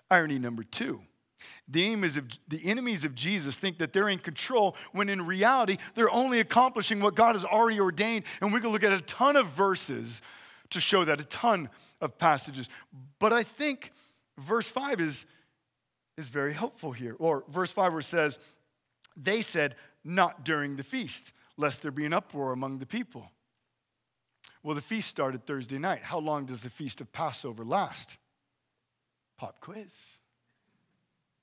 Irony 0.10 0.40
number 0.40 0.64
two. 0.64 1.02
The, 1.70 1.94
is 1.94 2.18
of, 2.18 2.26
the 2.48 2.62
enemies 2.66 3.04
of 3.04 3.14
Jesus 3.14 3.56
think 3.56 3.78
that 3.78 3.94
they're 3.94 4.10
in 4.10 4.20
control 4.20 4.76
when 4.92 5.10
in 5.10 5.26
reality 5.26 5.78
they're 5.96 6.12
only 6.12 6.40
accomplishing 6.40 7.00
what 7.00 7.16
God 7.16 7.36
has 7.36 7.44
already 7.44 7.80
ordained. 7.80 8.26
And 8.42 8.54
we 8.54 8.60
can 8.60 8.72
look 8.72 8.84
at 8.84 8.92
a 8.92 9.02
ton 9.02 9.36
of 9.36 9.48
verses 9.50 10.22
to 10.72 10.80
show 10.80 11.06
that, 11.06 11.22
a 11.22 11.26
ton 11.26 11.70
of 12.02 12.18
passages. 12.18 12.70
But 13.20 13.34
I 13.34 13.44
think 13.44 13.92
verse 14.40 14.70
5 14.70 15.00
is, 15.00 15.26
is 16.18 16.30
very 16.30 16.54
helpful 16.54 16.92
here. 16.92 17.16
Or 17.20 17.44
verse 17.50 17.72
5 17.72 17.92
where 17.92 18.00
it 18.00 18.04
says, 18.04 18.40
They 19.22 19.42
said, 19.42 19.76
Not 20.04 20.46
during 20.46 20.76
the 20.76 20.84
feast, 20.84 21.32
lest 21.58 21.82
there 21.82 21.92
be 21.92 22.06
an 22.06 22.14
uproar 22.14 22.54
among 22.54 22.80
the 22.80 22.86
people. 22.86 23.30
Well, 24.64 24.76
the 24.76 24.82
feast 24.82 25.10
started 25.10 25.46
Thursday 25.46 25.78
night. 25.78 26.04
How 26.04 26.20
long 26.20 26.46
does 26.46 26.62
the 26.62 26.70
feast 26.70 27.02
of 27.02 27.12
Passover 27.12 27.64
last? 27.64 28.16
Pop 29.38 29.60
quiz. 29.60 29.94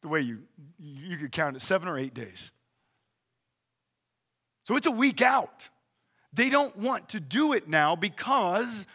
The 0.02 0.08
way 0.08 0.20
you 0.20 0.40
you 0.78 1.16
could 1.16 1.32
count 1.32 1.56
it, 1.56 1.62
seven 1.62 1.88
or 1.88 1.98
eight 1.98 2.14
days. 2.14 2.50
So 4.64 4.76
it's 4.76 4.86
a 4.86 4.90
week 4.90 5.20
out. 5.22 5.68
They 6.32 6.50
don't 6.50 6.76
want 6.76 7.10
to 7.10 7.20
do 7.20 7.52
it 7.52 7.68
now 7.68 7.94
because 7.96 8.86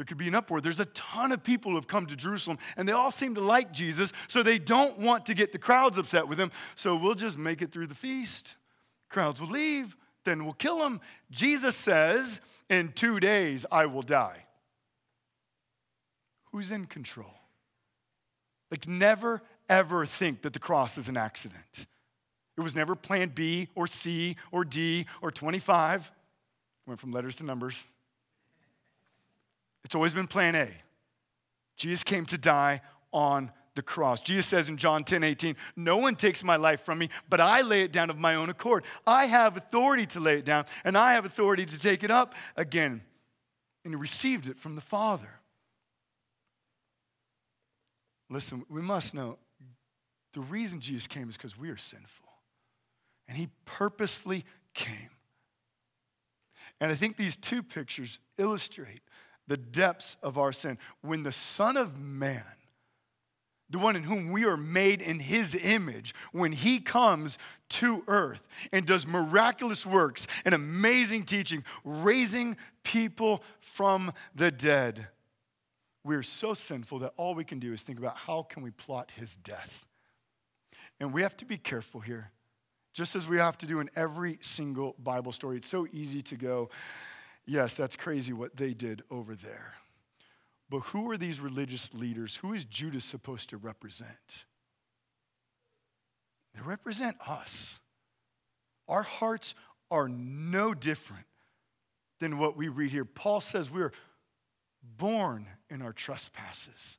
there 0.00 0.06
could 0.06 0.16
be 0.16 0.28
an 0.28 0.34
uproar. 0.34 0.62
There's 0.62 0.80
a 0.80 0.86
ton 0.86 1.30
of 1.30 1.44
people 1.44 1.72
who 1.72 1.76
have 1.76 1.86
come 1.86 2.06
to 2.06 2.16
Jerusalem 2.16 2.56
and 2.78 2.88
they 2.88 2.92
all 2.92 3.12
seem 3.12 3.34
to 3.34 3.42
like 3.42 3.70
Jesus, 3.70 4.14
so 4.28 4.42
they 4.42 4.58
don't 4.58 4.98
want 4.98 5.26
to 5.26 5.34
get 5.34 5.52
the 5.52 5.58
crowds 5.58 5.98
upset 5.98 6.26
with 6.26 6.40
him. 6.40 6.50
So 6.74 6.96
we'll 6.96 7.14
just 7.14 7.36
make 7.36 7.60
it 7.60 7.70
through 7.70 7.88
the 7.88 7.94
feast. 7.94 8.56
Crowds 9.10 9.42
will 9.42 9.48
leave, 9.48 9.94
then 10.24 10.46
we'll 10.46 10.54
kill 10.54 10.82
him. 10.86 11.02
Jesus 11.30 11.76
says, 11.76 12.40
In 12.70 12.92
two 12.92 13.20
days 13.20 13.66
I 13.70 13.84
will 13.84 14.00
die. 14.00 14.46
Who's 16.50 16.70
in 16.70 16.86
control? 16.86 17.34
Like, 18.70 18.88
never, 18.88 19.42
ever 19.68 20.06
think 20.06 20.40
that 20.40 20.54
the 20.54 20.58
cross 20.60 20.96
is 20.96 21.08
an 21.08 21.18
accident. 21.18 21.86
It 22.56 22.62
was 22.62 22.74
never 22.74 22.94
plan 22.94 23.32
B 23.34 23.68
or 23.74 23.86
C 23.86 24.38
or 24.50 24.64
D 24.64 25.04
or 25.20 25.30
25. 25.30 26.10
Went 26.86 26.98
from 26.98 27.12
letters 27.12 27.36
to 27.36 27.44
numbers. 27.44 27.84
It's 29.84 29.94
always 29.94 30.12
been 30.14 30.26
plan 30.26 30.54
A. 30.54 30.68
Jesus 31.76 32.04
came 32.04 32.26
to 32.26 32.38
die 32.38 32.80
on 33.12 33.50
the 33.74 33.82
cross. 33.82 34.20
Jesus 34.20 34.46
says 34.46 34.68
in 34.68 34.76
John 34.76 35.04
10 35.04 35.24
18, 35.24 35.56
No 35.76 35.96
one 35.96 36.16
takes 36.16 36.44
my 36.44 36.56
life 36.56 36.84
from 36.84 36.98
me, 36.98 37.08
but 37.28 37.40
I 37.40 37.62
lay 37.62 37.82
it 37.82 37.92
down 37.92 38.10
of 38.10 38.18
my 38.18 38.34
own 38.34 38.50
accord. 38.50 38.84
I 39.06 39.26
have 39.26 39.56
authority 39.56 40.06
to 40.06 40.20
lay 40.20 40.38
it 40.38 40.44
down, 40.44 40.66
and 40.84 40.96
I 40.98 41.12
have 41.14 41.24
authority 41.24 41.64
to 41.64 41.78
take 41.78 42.04
it 42.04 42.10
up 42.10 42.34
again. 42.56 43.00
And 43.84 43.94
he 43.94 43.96
received 43.96 44.48
it 44.48 44.58
from 44.58 44.74
the 44.74 44.80
Father. 44.82 45.30
Listen, 48.28 48.64
we 48.68 48.82
must 48.82 49.14
know 49.14 49.38
the 50.34 50.40
reason 50.40 50.80
Jesus 50.80 51.06
came 51.06 51.28
is 51.28 51.36
because 51.36 51.58
we 51.58 51.70
are 51.70 51.76
sinful. 51.76 52.28
And 53.26 53.36
he 53.36 53.48
purposefully 53.64 54.44
came. 54.74 55.10
And 56.80 56.92
I 56.92 56.94
think 56.94 57.16
these 57.16 57.36
two 57.36 57.62
pictures 57.62 58.20
illustrate 58.38 59.02
the 59.50 59.56
depths 59.56 60.16
of 60.22 60.38
our 60.38 60.52
sin. 60.52 60.78
When 61.02 61.24
the 61.24 61.32
Son 61.32 61.76
of 61.76 61.98
Man, 61.98 62.44
the 63.68 63.80
one 63.80 63.96
in 63.96 64.04
whom 64.04 64.30
we 64.30 64.44
are 64.44 64.56
made 64.56 65.02
in 65.02 65.18
his 65.18 65.56
image, 65.56 66.14
when 66.30 66.52
he 66.52 66.78
comes 66.78 67.36
to 67.70 68.04
earth 68.06 68.46
and 68.72 68.86
does 68.86 69.08
miraculous 69.08 69.84
works 69.84 70.28
and 70.44 70.54
amazing 70.54 71.24
teaching, 71.24 71.64
raising 71.84 72.56
people 72.84 73.42
from 73.74 74.12
the 74.36 74.52
dead, 74.52 75.08
we're 76.04 76.22
so 76.22 76.54
sinful 76.54 77.00
that 77.00 77.12
all 77.16 77.34
we 77.34 77.44
can 77.44 77.58
do 77.58 77.72
is 77.72 77.82
think 77.82 77.98
about 77.98 78.16
how 78.16 78.44
can 78.44 78.62
we 78.62 78.70
plot 78.70 79.10
his 79.16 79.34
death. 79.42 79.84
And 81.00 81.12
we 81.12 81.22
have 81.22 81.36
to 81.38 81.44
be 81.44 81.56
careful 81.56 82.00
here. 82.00 82.30
Just 82.92 83.16
as 83.16 83.26
we 83.26 83.38
have 83.38 83.58
to 83.58 83.66
do 83.66 83.80
in 83.80 83.90
every 83.96 84.38
single 84.42 84.94
Bible 85.02 85.32
story, 85.32 85.56
it's 85.56 85.68
so 85.68 85.88
easy 85.90 86.22
to 86.22 86.36
go, 86.36 86.70
Yes, 87.50 87.74
that's 87.74 87.96
crazy 87.96 88.32
what 88.32 88.56
they 88.56 88.74
did 88.74 89.02
over 89.10 89.34
there. 89.34 89.74
But 90.68 90.82
who 90.82 91.10
are 91.10 91.16
these 91.16 91.40
religious 91.40 91.92
leaders? 91.92 92.36
Who 92.36 92.52
is 92.52 92.64
Judas 92.64 93.04
supposed 93.04 93.50
to 93.50 93.56
represent? 93.56 94.44
They 96.54 96.60
represent 96.60 97.16
us. 97.26 97.80
Our 98.86 99.02
hearts 99.02 99.56
are 99.90 100.08
no 100.08 100.74
different 100.74 101.26
than 102.20 102.38
what 102.38 102.56
we 102.56 102.68
read 102.68 102.92
here. 102.92 103.04
Paul 103.04 103.40
says 103.40 103.68
we're 103.68 103.94
born 104.96 105.48
in 105.70 105.82
our 105.82 105.92
trespasses, 105.92 106.98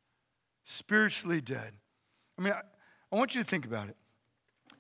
spiritually 0.65 1.39
dead. 1.39 1.71
I 2.37 2.41
mean, 2.41 2.51
I, 2.51 2.59
I 3.09 3.17
want 3.17 3.35
you 3.35 3.41
to 3.41 3.49
think 3.49 3.63
about 3.63 3.87
it. 3.87 3.95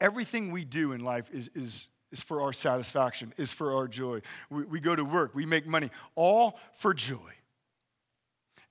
Everything 0.01 0.51
we 0.51 0.65
do 0.65 0.91
in 0.91 0.99
life 0.99 1.29
is, 1.31 1.49
is 1.55 1.87
is 2.11 2.21
for 2.21 2.41
our 2.41 2.53
satisfaction, 2.53 3.33
is 3.37 3.51
for 3.51 3.75
our 3.75 3.87
joy. 3.87 4.21
We, 4.49 4.63
we 4.63 4.79
go 4.79 4.95
to 4.95 5.03
work, 5.03 5.33
we 5.33 5.45
make 5.45 5.65
money, 5.65 5.89
all 6.15 6.59
for 6.75 6.93
joy. 6.93 7.31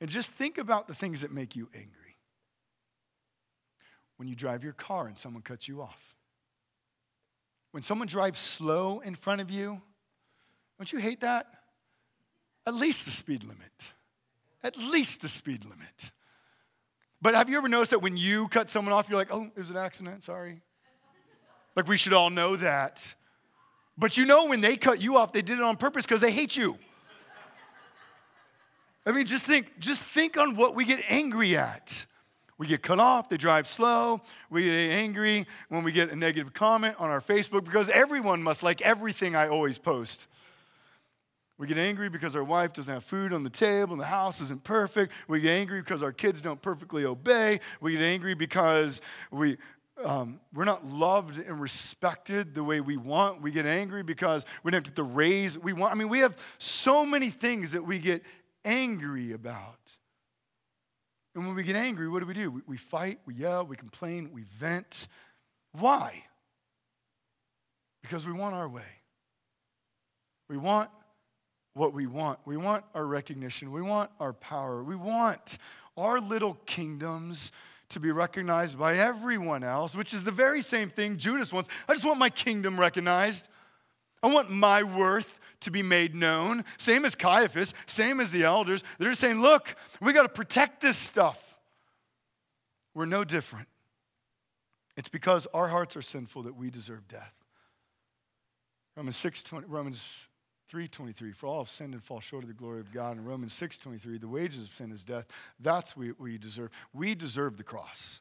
And 0.00 0.08
just 0.08 0.30
think 0.30 0.58
about 0.58 0.88
the 0.88 0.94
things 0.94 1.20
that 1.20 1.32
make 1.32 1.56
you 1.56 1.68
angry. 1.74 2.16
When 4.16 4.28
you 4.28 4.34
drive 4.34 4.62
your 4.64 4.72
car 4.72 5.06
and 5.06 5.18
someone 5.18 5.42
cuts 5.42 5.68
you 5.68 5.82
off. 5.82 5.98
When 7.72 7.82
someone 7.82 8.08
drives 8.08 8.40
slow 8.40 9.00
in 9.00 9.14
front 9.14 9.40
of 9.40 9.50
you, 9.50 9.80
don't 10.78 10.92
you 10.92 10.98
hate 10.98 11.20
that? 11.20 11.46
At 12.66 12.74
least 12.74 13.04
the 13.04 13.10
speed 13.10 13.44
limit. 13.44 13.72
At 14.62 14.76
least 14.76 15.22
the 15.22 15.28
speed 15.28 15.64
limit. 15.64 16.10
But 17.22 17.34
have 17.34 17.48
you 17.48 17.56
ever 17.56 17.68
noticed 17.68 17.90
that 17.90 18.00
when 18.00 18.16
you 18.16 18.48
cut 18.48 18.70
someone 18.70 18.92
off, 18.92 19.08
you're 19.08 19.18
like, 19.18 19.32
oh, 19.32 19.44
it 19.44 19.58
was 19.58 19.70
an 19.70 19.76
accident, 19.76 20.24
sorry? 20.24 20.60
Like 21.76 21.86
we 21.86 21.96
should 21.96 22.12
all 22.12 22.30
know 22.30 22.56
that. 22.56 23.02
But 23.98 24.16
you 24.16 24.24
know, 24.24 24.46
when 24.46 24.60
they 24.60 24.76
cut 24.76 25.00
you 25.00 25.16
off, 25.16 25.32
they 25.32 25.42
did 25.42 25.58
it 25.58 25.62
on 25.62 25.76
purpose 25.76 26.04
because 26.04 26.20
they 26.20 26.30
hate 26.30 26.56
you. 26.56 26.76
I 29.06 29.12
mean, 29.12 29.26
just 29.26 29.44
think, 29.44 29.78
just 29.78 30.00
think 30.00 30.36
on 30.36 30.56
what 30.56 30.74
we 30.74 30.84
get 30.84 31.00
angry 31.08 31.56
at. 31.56 32.06
We 32.58 32.66
get 32.66 32.82
cut 32.82 33.00
off, 33.00 33.30
they 33.30 33.38
drive 33.38 33.66
slow, 33.66 34.20
we 34.50 34.64
get 34.64 34.72
angry 34.72 35.46
when 35.70 35.82
we 35.82 35.92
get 35.92 36.10
a 36.10 36.16
negative 36.16 36.52
comment 36.52 36.94
on 36.98 37.08
our 37.08 37.22
Facebook 37.22 37.64
because 37.64 37.88
everyone 37.88 38.42
must 38.42 38.62
like 38.62 38.82
everything 38.82 39.34
I 39.34 39.48
always 39.48 39.78
post. 39.78 40.26
We 41.56 41.66
get 41.66 41.78
angry 41.78 42.10
because 42.10 42.36
our 42.36 42.44
wife 42.44 42.74
doesn't 42.74 42.92
have 42.92 43.04
food 43.04 43.32
on 43.32 43.44
the 43.44 43.50
table 43.50 43.92
and 43.92 44.00
the 44.00 44.06
house 44.06 44.42
isn't 44.42 44.62
perfect. 44.62 45.12
We 45.26 45.40
get 45.40 45.52
angry 45.52 45.80
because 45.80 46.02
our 46.02 46.12
kids 46.12 46.40
don't 46.42 46.60
perfectly 46.60 47.04
obey. 47.06 47.60
We 47.80 47.92
get 47.92 48.02
angry 48.02 48.34
because 48.34 49.00
we, 49.30 49.56
um, 50.04 50.40
we're 50.54 50.64
not 50.64 50.86
loved 50.86 51.38
and 51.38 51.60
respected 51.60 52.54
the 52.54 52.64
way 52.64 52.80
we 52.80 52.96
want. 52.96 53.42
We 53.42 53.50
get 53.50 53.66
angry 53.66 54.02
because 54.02 54.44
we 54.62 54.70
don't 54.70 54.84
get 54.84 54.96
the 54.96 55.02
raise 55.02 55.58
we 55.58 55.72
want. 55.72 55.92
I 55.92 55.96
mean, 55.96 56.08
we 56.08 56.20
have 56.20 56.36
so 56.58 57.04
many 57.04 57.30
things 57.30 57.72
that 57.72 57.84
we 57.84 57.98
get 57.98 58.22
angry 58.64 59.32
about. 59.32 59.78
And 61.34 61.46
when 61.46 61.54
we 61.54 61.62
get 61.62 61.76
angry, 61.76 62.08
what 62.08 62.20
do 62.20 62.26
we 62.26 62.34
do? 62.34 62.50
We, 62.50 62.60
we 62.66 62.76
fight, 62.76 63.20
we 63.26 63.34
yell, 63.34 63.64
we 63.64 63.76
complain, 63.76 64.30
we 64.32 64.42
vent. 64.58 65.08
Why? 65.72 66.24
Because 68.02 68.26
we 68.26 68.32
want 68.32 68.54
our 68.54 68.68
way. 68.68 68.82
We 70.48 70.56
want 70.56 70.90
what 71.74 71.94
we 71.94 72.06
want. 72.06 72.40
We 72.44 72.56
want 72.56 72.84
our 72.94 73.06
recognition. 73.06 73.70
We 73.70 73.82
want 73.82 74.10
our 74.18 74.32
power. 74.32 74.82
We 74.82 74.96
want 74.96 75.58
our 75.96 76.18
little 76.18 76.54
kingdoms 76.66 77.52
to 77.90 78.00
be 78.00 78.10
recognized 78.10 78.78
by 78.78 78.96
everyone 78.96 79.62
else, 79.62 79.94
which 79.94 80.14
is 80.14 80.24
the 80.24 80.32
very 80.32 80.62
same 80.62 80.90
thing 80.90 81.16
Judas 81.16 81.52
wants. 81.52 81.68
I 81.88 81.92
just 81.92 82.04
want 82.04 82.18
my 82.18 82.30
kingdom 82.30 82.78
recognized. 82.78 83.48
I 84.22 84.28
want 84.28 84.50
my 84.50 84.82
worth 84.82 85.38
to 85.60 85.70
be 85.70 85.82
made 85.82 86.14
known. 86.14 86.64
Same 86.78 87.04
as 87.04 87.14
Caiaphas, 87.14 87.74
same 87.86 88.20
as 88.20 88.30
the 88.30 88.44
elders. 88.44 88.82
They're 88.98 89.10
just 89.10 89.20
saying, 89.20 89.40
look, 89.40 89.74
we 90.00 90.12
got 90.12 90.22
to 90.22 90.28
protect 90.28 90.80
this 90.80 90.96
stuff. 90.96 91.38
We're 92.94 93.04
no 93.06 93.24
different. 93.24 93.68
It's 94.96 95.08
because 95.08 95.46
our 95.54 95.68
hearts 95.68 95.96
are 95.96 96.02
sinful 96.02 96.44
that 96.44 96.56
we 96.56 96.70
deserve 96.70 97.06
death. 97.08 97.32
Romans 98.96 99.16
6, 99.16 99.42
20, 99.42 99.66
Romans 99.66 100.28
3.23, 100.72 101.34
for 101.34 101.46
all 101.46 101.58
have 101.60 101.68
sinned 101.68 101.94
and 101.94 102.02
fall 102.02 102.20
short 102.20 102.44
of 102.44 102.48
the 102.48 102.54
glory 102.54 102.80
of 102.80 102.92
God. 102.92 103.16
In 103.16 103.24
Romans 103.24 103.52
6.23, 103.58 104.20
the 104.20 104.28
wages 104.28 104.62
of 104.62 104.72
sin 104.72 104.92
is 104.92 105.02
death. 105.02 105.26
That's 105.58 105.96
what 105.96 106.18
we 106.18 106.38
deserve. 106.38 106.70
We 106.92 107.14
deserve 107.14 107.56
the 107.56 107.64
cross. 107.64 108.20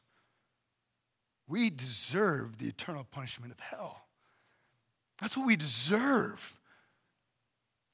We 1.48 1.70
deserve 1.70 2.58
the 2.58 2.68
eternal 2.68 3.04
punishment 3.10 3.52
of 3.52 3.60
hell. 3.60 4.02
That's 5.20 5.36
what 5.36 5.46
we 5.46 5.56
deserve. 5.56 6.40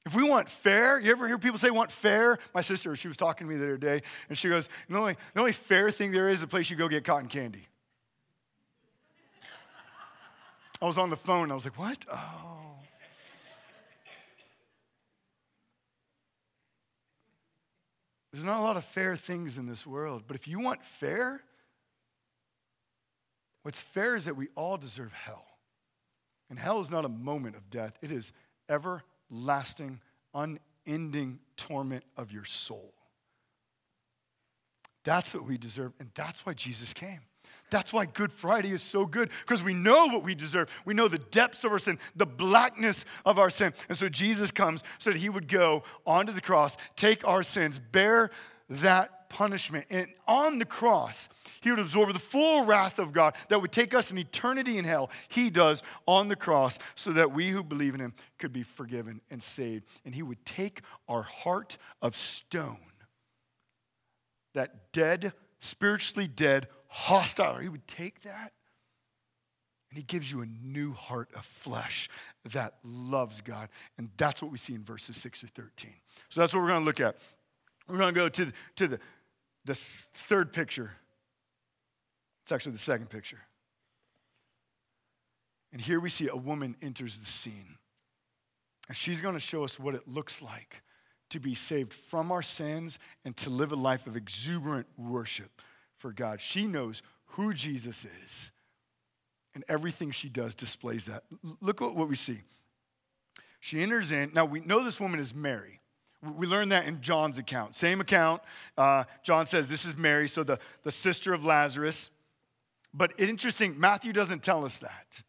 If 0.06 0.14
we 0.14 0.22
want 0.22 0.48
fair, 0.48 1.00
you 1.00 1.10
ever 1.10 1.26
hear 1.26 1.36
people 1.36 1.58
say 1.58 1.70
want 1.70 1.90
fair? 1.90 2.38
My 2.54 2.62
sister, 2.62 2.94
she 2.94 3.08
was 3.08 3.16
talking 3.16 3.46
to 3.46 3.52
me 3.52 3.58
the 3.58 3.64
other 3.64 3.76
day, 3.76 4.02
and 4.28 4.38
she 4.38 4.48
goes, 4.48 4.68
the 4.88 4.96
only, 4.96 5.16
the 5.34 5.40
only 5.40 5.52
fair 5.52 5.90
thing 5.90 6.12
there 6.12 6.28
is 6.28 6.40
the 6.40 6.46
place 6.46 6.70
you 6.70 6.76
go 6.76 6.88
get 6.88 7.04
cotton 7.04 7.28
candy. 7.28 7.66
I 10.80 10.84
was 10.84 10.98
on 10.98 11.10
the 11.10 11.16
phone, 11.16 11.50
I 11.50 11.54
was 11.54 11.64
like, 11.64 11.78
what? 11.78 11.98
Oh. 12.12 12.76
There's 18.37 18.44
not 18.44 18.61
a 18.61 18.64
lot 18.64 18.77
of 18.77 18.85
fair 18.85 19.16
things 19.16 19.57
in 19.57 19.64
this 19.64 19.87
world, 19.87 20.25
but 20.27 20.37
if 20.37 20.46
you 20.46 20.61
want 20.61 20.85
fair, 21.01 21.40
what's 23.62 23.81
fair 23.81 24.14
is 24.14 24.27
that 24.27 24.37
we 24.37 24.49
all 24.57 24.77
deserve 24.77 25.11
hell. 25.11 25.46
And 26.51 26.59
hell 26.59 26.79
is 26.81 26.90
not 26.90 27.07
a 27.07 27.09
moment 27.09 27.57
of 27.57 27.70
death, 27.70 27.94
it 28.03 28.12
is 28.12 28.33
everlasting, 28.68 30.03
unending 30.35 31.38
torment 31.57 32.05
of 32.18 32.31
your 32.31 32.44
soul. 32.44 32.92
That's 35.03 35.33
what 35.33 35.46
we 35.46 35.57
deserve, 35.57 35.94
and 35.99 36.11
that's 36.14 36.44
why 36.44 36.53
Jesus 36.53 36.92
came. 36.92 37.20
That's 37.70 37.92
why 37.92 38.07
Good 38.07 38.33
Friday 38.33 38.70
is 38.70 38.83
so 38.83 39.07
good, 39.07 39.31
because 39.40 39.62
we 39.62 39.74
know 39.74 40.07
what 40.07 40.22
we 40.22 40.35
deserve. 40.35 40.68
We 40.85 40.94
know 40.94 41.09
the 41.09 41.18
depths 41.18 41.64
of 41.64 41.72
our 41.72 41.79
sin, 41.79 41.98
the 42.14 42.26
blackness 42.26 43.05
of 43.24 43.38
our 43.38 43.50
sin. 43.50 43.72
And 43.88 43.98
so 43.98 44.09
Jesus 44.09 44.50
comes 44.50 44.85
so 44.98 45.11
that 45.11 45.18
he 45.18 45.29
would 45.29 45.48
go 45.48 45.83
onto 46.07 46.33
the 46.33 46.40
cross, 46.40 46.76
take 46.96 47.26
our 47.26 47.42
sins, 47.42 47.81
bear 47.90 48.31
that 48.68 49.29
punishment. 49.29 49.87
And 49.90 50.07
on 50.29 50.59
the 50.59 50.64
cross, 50.64 51.29
he 51.61 51.70
would 51.70 51.81
absorb 51.81 52.12
the 52.12 52.18
full 52.18 52.64
wrath 52.64 53.00
of 53.00 53.12
God 53.12 53.35
that 53.48 53.61
would 53.61 53.72
take 53.72 53.94
us 53.94 54.12
an 54.12 54.18
eternity 54.18 54.79
in 54.79 54.85
hell. 54.85 55.11
He 55.29 55.50
does 55.50 55.83
on 56.07 56.29
the 56.29 56.37
cross 56.37 56.79
so 56.94 57.12
that 57.12 57.33
we 57.33 57.48
who 57.48 57.64
believe 57.64 57.94
in 57.94 58.00
him 58.00 58.14
could 58.38 58.52
be 58.52 58.62
forgiven 58.62 59.20
and 59.31 59.42
saved. 59.42 59.87
And 60.05 60.14
he 60.14 60.22
would 60.22 60.44
take 60.44 60.83
our 61.09 61.22
heart 61.22 61.79
of 62.02 62.16
stone, 62.16 62.79
that 64.55 64.92
dead, 64.92 65.33
spiritually 65.59 66.29
dead 66.29 66.68
hostile. 66.96 67.59
He 67.59 67.68
would 67.68 67.87
take 67.87 68.22
that 68.22 68.52
and 69.90 69.98
he 69.98 70.02
gives 70.02 70.32
you 70.32 70.40
a 70.40 70.46
new 70.46 70.94
heart 70.94 71.28
of 71.37 71.44
flesh 71.44 72.09
that 72.52 72.74
loves 72.82 73.42
God. 73.42 73.68
And 73.98 74.09
that's 74.16 74.40
what 74.40 74.50
we 74.50 74.56
see 74.56 74.74
in 74.74 74.82
verses 74.82 75.16
6 75.18 75.40
to 75.40 75.46
13. 75.48 75.92
So 76.30 76.40
that's 76.40 76.54
what 76.54 76.62
we're 76.62 76.68
going 76.68 76.80
to 76.80 76.87
look 76.87 77.00
at. 77.00 77.16
We're 77.87 77.98
going 77.98 78.14
to 78.14 78.18
go 78.18 78.28
to, 78.30 78.52
to 78.76 78.88
the, 78.88 78.98
the 79.66 79.74
third 79.74 80.54
picture. 80.54 80.90
It's 82.42 82.52
actually 82.52 82.72
the 82.72 82.78
second 82.78 83.11
picture. 83.11 83.40
And 85.72 85.82
here 85.82 86.00
we 86.00 86.09
see 86.09 86.28
a 86.28 86.37
woman 86.37 86.76
enters 86.80 87.18
the 87.18 87.30
scene. 87.30 87.76
And 88.88 88.96
she's 88.96 89.20
going 89.20 89.35
to 89.35 89.40
show 89.40 89.64
us 89.64 89.78
what 89.78 89.94
it 89.94 90.09
looks 90.09 90.40
like 90.40 90.82
to 91.28 91.40
be 91.40 91.54
saved 91.54 91.92
from 91.92 92.32
our 92.32 92.42
sins 92.42 92.98
and 93.26 93.37
to 93.37 93.50
live 93.50 93.72
a 93.72 93.76
life 93.76 94.06
of 94.06 94.16
exuberant 94.16 94.87
worship 94.96 95.61
for 95.98 96.12
God. 96.12 96.40
She 96.40 96.66
knows 96.66 97.02
who 97.26 97.52
Jesus 97.52 98.06
is, 98.24 98.50
and 99.54 99.64
everything 99.68 100.11
she 100.11 100.28
does 100.28 100.54
displays 100.54 101.06
that. 101.06 101.24
Look 101.61 101.82
at 101.82 101.94
what 101.94 102.09
we 102.09 102.16
see. 102.16 102.40
She 103.61 103.80
enters 103.80 104.12
in. 104.12 104.30
Now, 104.35 104.44
we 104.44 104.61
know 104.61 104.85
this 104.85 105.00
woman 105.00 105.18
is 105.18 105.35
Mary. 105.35 105.80
We 106.22 106.46
learn 106.46 106.70
that 106.70 106.87
in 106.87 107.00
John's 107.00 107.38
account. 107.38 107.76
Same 107.76 108.00
account. 108.00 108.42
Uh, 108.76 109.04
John 109.22 109.46
says 109.46 109.68
this 109.68 109.85
is 109.85 109.96
Mary, 109.96 110.28
so 110.28 110.42
the, 110.42 110.59
the 110.82 110.90
sister 110.90 111.35
of 111.35 111.44
Lazarus. 111.44 112.11
But 112.94 113.12
interesting, 113.18 113.78
Matthew 113.78 114.12
doesn't 114.12 114.42
tell 114.42 114.64
us 114.64 114.78
that. 114.78 115.22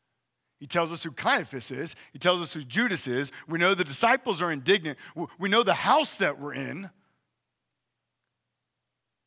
He 0.60 0.66
tells 0.66 0.92
us 0.92 1.04
who 1.04 1.12
Caiaphas 1.12 1.70
is. 1.70 1.96
He 2.14 2.20
tells 2.20 2.42
us 2.42 2.54
who 2.54 2.62
Judas 2.62 3.06
is. 3.08 3.32
We 3.48 3.60
know 3.60 3.76
the 3.76 3.84
disciples 3.84 4.42
are 4.42 4.52
indignant. 4.52 4.98
We 5.38 5.50
know 5.50 5.64
the 5.64 5.74
house 5.74 6.16
that 6.16 6.40
we're 6.40 6.54
in. 6.54 6.90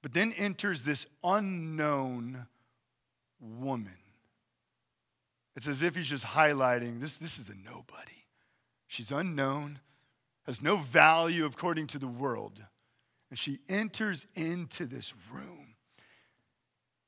But 0.02 0.12
then 0.12 0.32
enters 0.32 0.82
this 0.82 1.06
unknown 1.22 2.46
woman. 3.40 3.96
It's 5.56 5.68
as 5.68 5.82
if 5.82 5.94
he's 5.94 6.06
just 6.06 6.24
highlighting 6.24 7.00
this, 7.00 7.18
this 7.18 7.38
is 7.38 7.48
a 7.48 7.54
nobody. 7.54 8.24
She's 8.86 9.10
unknown, 9.10 9.78
has 10.46 10.62
no 10.62 10.78
value 10.78 11.44
according 11.44 11.88
to 11.88 11.98
the 11.98 12.06
world. 12.06 12.62
And 13.28 13.38
she 13.38 13.58
enters 13.68 14.26
into 14.34 14.86
this 14.86 15.12
room. 15.32 15.74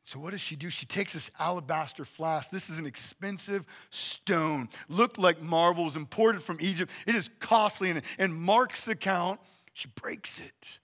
So, 0.05 0.19
what 0.19 0.33
does 0.33 0.41
she 0.41 0.57
do? 0.57 0.69
She 0.69 0.85
takes 0.85 1.13
this 1.13 1.31
alabaster 1.39 2.05
flask. 2.05 2.51
This 2.51 2.69
is 2.69 2.79
an 2.79 2.87
expensive 2.87 3.65
stone, 3.91 4.69
looked 4.89 5.17
like 5.17 5.41
marble, 5.41 5.85
was 5.85 5.97
imported 5.97 6.43
from 6.43 6.59
Egypt. 6.61 6.91
It 7.07 7.15
is 7.15 7.31
costly. 7.39 7.91
And 7.91 8.03
in 8.19 8.33
Mark's 8.33 8.89
account, 8.89 9.41
she 9.75 9.89
breaks 9.95 10.41
it. 10.41 10.79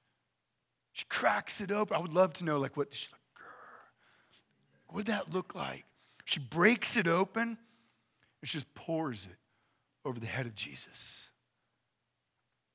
She 0.98 1.04
cracks 1.08 1.60
it 1.60 1.70
open. 1.70 1.96
I 1.96 2.00
would 2.00 2.12
love 2.12 2.32
to 2.34 2.44
know, 2.44 2.58
like, 2.58 2.76
what 2.76 2.92
she's 2.92 3.08
like, 3.12 3.20
Grr. 3.36 4.94
what 4.94 5.04
did 5.06 5.14
that 5.14 5.32
look 5.32 5.54
like? 5.54 5.84
She 6.24 6.40
breaks 6.40 6.96
it 6.96 7.06
open 7.06 7.56
and 8.40 8.48
she 8.48 8.58
just 8.58 8.74
pours 8.74 9.28
it 9.30 9.36
over 10.04 10.18
the 10.18 10.26
head 10.26 10.46
of 10.46 10.56
Jesus. 10.56 11.28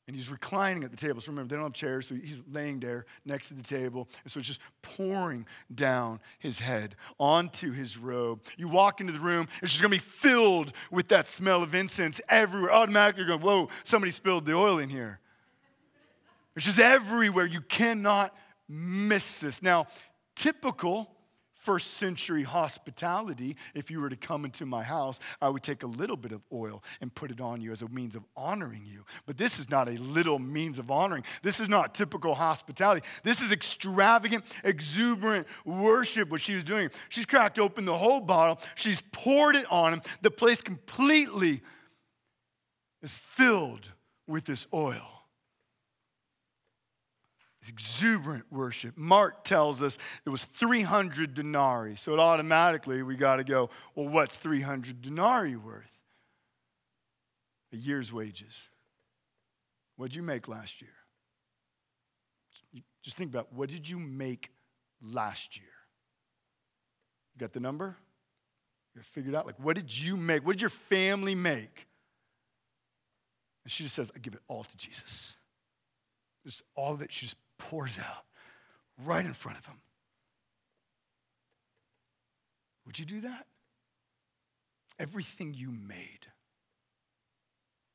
And 0.07 0.15
he's 0.15 0.29
reclining 0.29 0.85
at 0.85 0.91
the 0.91 0.95
table. 0.95 1.19
So 1.19 1.33
remember, 1.33 1.49
they 1.49 1.57
don't 1.57 1.65
have 1.65 1.73
chairs, 1.73 2.07
so 2.07 2.15
he's 2.15 2.39
laying 2.49 2.79
there 2.79 3.07
next 3.25 3.49
to 3.49 3.55
the 3.55 3.63
table. 3.63 4.07
And 4.23 4.31
so 4.31 4.39
it's 4.39 4.47
just 4.47 4.61
pouring 4.81 5.45
down 5.75 6.21
his 6.39 6.57
head 6.57 6.95
onto 7.19 7.73
his 7.73 7.97
robe. 7.97 8.41
You 8.55 8.69
walk 8.69 9.01
into 9.01 9.11
the 9.11 9.19
room, 9.19 9.49
it's 9.61 9.73
just 9.73 9.81
gonna 9.81 9.91
be 9.91 9.97
filled 9.97 10.71
with 10.91 11.09
that 11.09 11.27
smell 11.27 11.61
of 11.61 11.75
incense 11.75 12.21
everywhere. 12.29 12.71
Automatically, 12.71 13.25
you're 13.25 13.37
going, 13.37 13.41
whoa, 13.41 13.67
somebody 13.83 14.13
spilled 14.13 14.45
the 14.45 14.53
oil 14.53 14.79
in 14.79 14.87
here. 14.87 15.19
It's 16.55 16.65
just 16.65 16.79
everywhere. 16.79 17.45
You 17.45 17.61
cannot 17.61 18.35
miss 18.69 19.39
this. 19.39 19.61
Now, 19.61 19.87
typical 20.35 21.09
first 21.63 21.93
century 21.93 22.43
hospitality, 22.43 23.55
if 23.73 23.89
you 23.89 24.01
were 24.01 24.09
to 24.09 24.17
come 24.17 24.43
into 24.43 24.65
my 24.65 24.83
house, 24.83 25.19
I 25.41 25.47
would 25.47 25.63
take 25.63 25.83
a 25.83 25.87
little 25.87 26.17
bit 26.17 26.33
of 26.33 26.41
oil 26.51 26.83
and 26.99 27.13
put 27.13 27.31
it 27.31 27.39
on 27.39 27.61
you 27.61 27.71
as 27.71 27.81
a 27.81 27.87
means 27.87 28.15
of 28.15 28.23
honoring 28.35 28.85
you. 28.85 29.05
But 29.25 29.37
this 29.37 29.59
is 29.59 29.69
not 29.69 29.87
a 29.87 29.93
little 29.93 30.39
means 30.39 30.77
of 30.77 30.91
honoring. 30.91 31.23
This 31.41 31.61
is 31.61 31.69
not 31.69 31.95
typical 31.95 32.35
hospitality. 32.35 33.05
This 33.23 33.41
is 33.41 33.51
extravagant, 33.51 34.43
exuberant 34.63 35.47
worship, 35.65 36.29
what 36.29 36.41
she's 36.41 36.65
doing. 36.65 36.89
She's 37.09 37.25
cracked 37.25 37.59
open 37.59 37.85
the 37.85 37.97
whole 37.97 38.19
bottle, 38.19 38.59
she's 38.75 39.01
poured 39.13 39.55
it 39.55 39.65
on 39.71 39.93
him. 39.93 40.01
The 40.21 40.31
place 40.31 40.61
completely 40.61 41.61
is 43.01 43.19
filled 43.35 43.89
with 44.27 44.45
this 44.45 44.67
oil 44.73 45.12
exuberant 47.69 48.45
worship. 48.51 48.97
Mark 48.97 49.43
tells 49.43 49.81
us 49.81 49.97
it 50.25 50.29
was 50.29 50.43
300 50.57 51.33
denarii. 51.33 51.95
So 51.95 52.13
it 52.13 52.19
automatically, 52.19 53.03
we 53.03 53.15
got 53.15 53.37
to 53.37 53.43
go, 53.43 53.69
well, 53.95 54.07
what's 54.07 54.35
300 54.37 55.01
denarii 55.01 55.55
worth? 55.55 55.83
A 57.73 57.77
year's 57.77 58.11
wages. 58.11 58.69
What'd 59.95 60.15
you 60.15 60.23
make 60.23 60.47
last 60.47 60.81
year? 60.81 60.91
Just 63.03 63.17
think 63.17 63.29
about 63.29 63.51
what 63.53 63.69
did 63.69 63.87
you 63.87 63.99
make 63.99 64.49
last 65.01 65.57
year? 65.57 65.67
You 67.35 67.39
got 67.39 67.53
the 67.53 67.59
number? 67.59 67.95
You 68.95 69.01
figured 69.13 69.35
out, 69.35 69.45
like, 69.45 69.59
what 69.59 69.75
did 69.75 69.95
you 69.95 70.15
make? 70.15 70.45
What 70.45 70.53
did 70.53 70.61
your 70.61 70.69
family 70.69 71.35
make? 71.35 71.87
And 73.63 73.71
she 73.71 73.83
just 73.83 73.95
says, 73.95 74.11
I 74.15 74.19
give 74.19 74.33
it 74.33 74.41
all 74.47 74.63
to 74.63 74.77
Jesus. 74.77 75.33
Just 76.45 76.63
all 76.75 76.93
of 76.93 77.01
it. 77.01 77.11
She 77.11 77.25
just 77.25 77.37
pours 77.69 77.97
out 77.99 78.23
right 79.05 79.25
in 79.25 79.33
front 79.33 79.57
of 79.57 79.65
him. 79.65 79.79
Would 82.85 82.99
you 82.99 83.05
do 83.05 83.21
that? 83.21 83.45
Everything 84.99 85.53
you 85.53 85.69
made, 85.69 86.27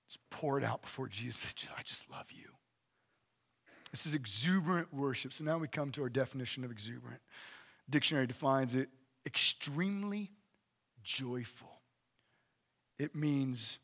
just 0.09 0.19
pour 0.31 0.59
it 0.59 0.65
out 0.65 0.83
before 0.83 1.09
Jesus. 1.09 1.55
I 1.77 1.83
just 1.83 2.11
love 2.11 2.27
you. 2.31 2.49
This 3.91 4.07
is 4.07 4.15
exuberant 4.15 4.93
worship. 4.93 5.33
So 5.33 5.45
now 5.45 5.59
we 5.59 5.69
come 5.69 5.93
to 5.93 6.03
our 6.03 6.09
definition 6.09 6.65
of 6.65 6.71
exuberant. 6.71 7.21
Dictionary 7.89 8.27
defines 8.27 8.75
it 8.75 8.89
extremely 9.27 10.31
joyful. 11.03 11.81
It 12.99 13.15
means 13.15 13.79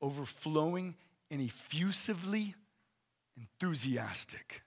overflowing 0.00 0.96
and 1.30 1.40
effusively 1.40 2.54
enthusiastic 3.36 4.62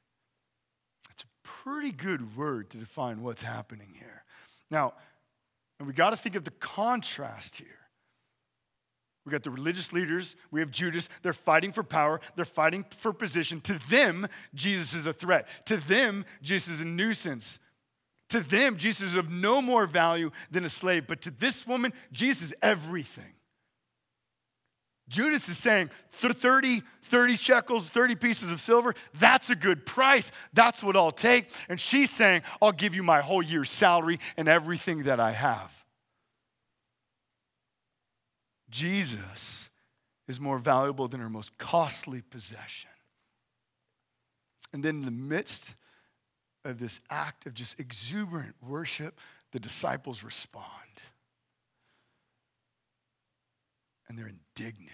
pretty 1.43 1.91
good 1.91 2.35
word 2.35 2.69
to 2.71 2.77
define 2.77 3.21
what's 3.21 3.41
happening 3.41 3.93
here. 3.97 4.23
Now, 4.71 4.93
and 5.79 5.87
we 5.87 5.93
got 5.93 6.11
to 6.11 6.17
think 6.17 6.35
of 6.35 6.43
the 6.43 6.51
contrast 6.51 7.57
here. 7.57 7.67
We 9.25 9.31
got 9.31 9.43
the 9.43 9.51
religious 9.51 9.93
leaders, 9.93 10.35
we 10.51 10.59
have 10.59 10.69
Judas, 10.69 11.07
they're 11.21 11.31
fighting 11.31 11.71
for 11.71 11.83
power, 11.83 12.19
they're 12.35 12.43
fighting 12.43 12.83
for 12.99 13.13
position. 13.13 13.61
To 13.61 13.79
them, 13.89 14.27
Jesus 14.53 14.93
is 14.93 15.05
a 15.05 15.13
threat. 15.13 15.47
To 15.65 15.77
them, 15.77 16.25
Jesus 16.41 16.75
is 16.75 16.81
a 16.81 16.85
nuisance. 16.85 17.59
To 18.29 18.41
them, 18.41 18.75
Jesus 18.75 19.11
is 19.11 19.15
of 19.15 19.29
no 19.29 19.61
more 19.61 19.85
value 19.85 20.31
than 20.51 20.65
a 20.65 20.69
slave. 20.69 21.07
But 21.07 21.21
to 21.21 21.31
this 21.31 21.65
woman, 21.65 21.93
Jesus 22.11 22.49
is 22.49 22.55
everything. 22.61 23.33
Judas 25.09 25.49
is 25.49 25.57
saying 25.57 25.89
30, 26.11 26.81
30 27.03 27.35
shekels, 27.35 27.89
30 27.89 28.15
pieces 28.15 28.51
of 28.51 28.61
silver, 28.61 28.95
that's 29.19 29.49
a 29.49 29.55
good 29.55 29.85
price. 29.85 30.31
That's 30.53 30.83
what 30.83 30.95
I'll 30.95 31.11
take. 31.11 31.49
And 31.69 31.79
she's 31.79 32.09
saying, 32.09 32.41
I'll 32.61 32.71
give 32.71 32.95
you 32.95 33.03
my 33.03 33.21
whole 33.21 33.43
year's 33.43 33.69
salary 33.69 34.19
and 34.37 34.47
everything 34.47 35.03
that 35.03 35.19
I 35.19 35.31
have. 35.31 35.71
Jesus 38.69 39.69
is 40.27 40.39
more 40.39 40.57
valuable 40.57 41.07
than 41.07 41.19
her 41.19 41.29
most 41.29 41.55
costly 41.57 42.21
possession. 42.21 42.89
And 44.71 44.83
then 44.83 44.95
in 44.95 45.05
the 45.05 45.11
midst 45.11 45.75
of 46.65 46.79
this 46.79 47.01
act 47.09 47.45
of 47.45 47.53
just 47.53 47.79
exuberant 47.79 48.55
worship, 48.67 49.19
the 49.51 49.59
disciples 49.59 50.23
respond. 50.23 50.65
And 54.13 54.19
they're 54.19 54.31
indignant. 54.55 54.91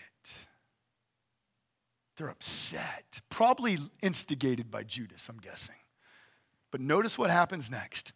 They're 2.15 2.29
upset, 2.29 3.19
probably 3.29 3.77
instigated 4.01 4.71
by 4.71 4.84
Judas, 4.84 5.27
I'm 5.27 5.39
guessing. 5.39 5.75
But 6.71 6.79
notice 6.79 7.17
what 7.17 7.29
happens 7.29 7.69
next. 7.69 8.13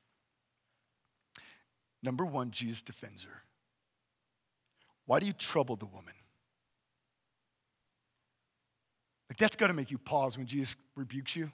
Number 2.01 2.23
one, 2.23 2.51
Jesus 2.51 2.81
defends 2.81 3.23
her. 3.23 3.43
Why 5.05 5.19
do 5.19 5.25
you 5.25 5.33
trouble 5.33 5.75
the 5.75 5.87
woman? 5.87 6.13
Like, 9.29 9.37
that's 9.37 9.57
got 9.57 9.67
to 9.67 9.73
make 9.73 9.91
you 9.91 9.97
pause 9.97 10.37
when 10.37 10.47
Jesus 10.47 10.77
rebukes 10.95 11.35
you. 11.35 11.51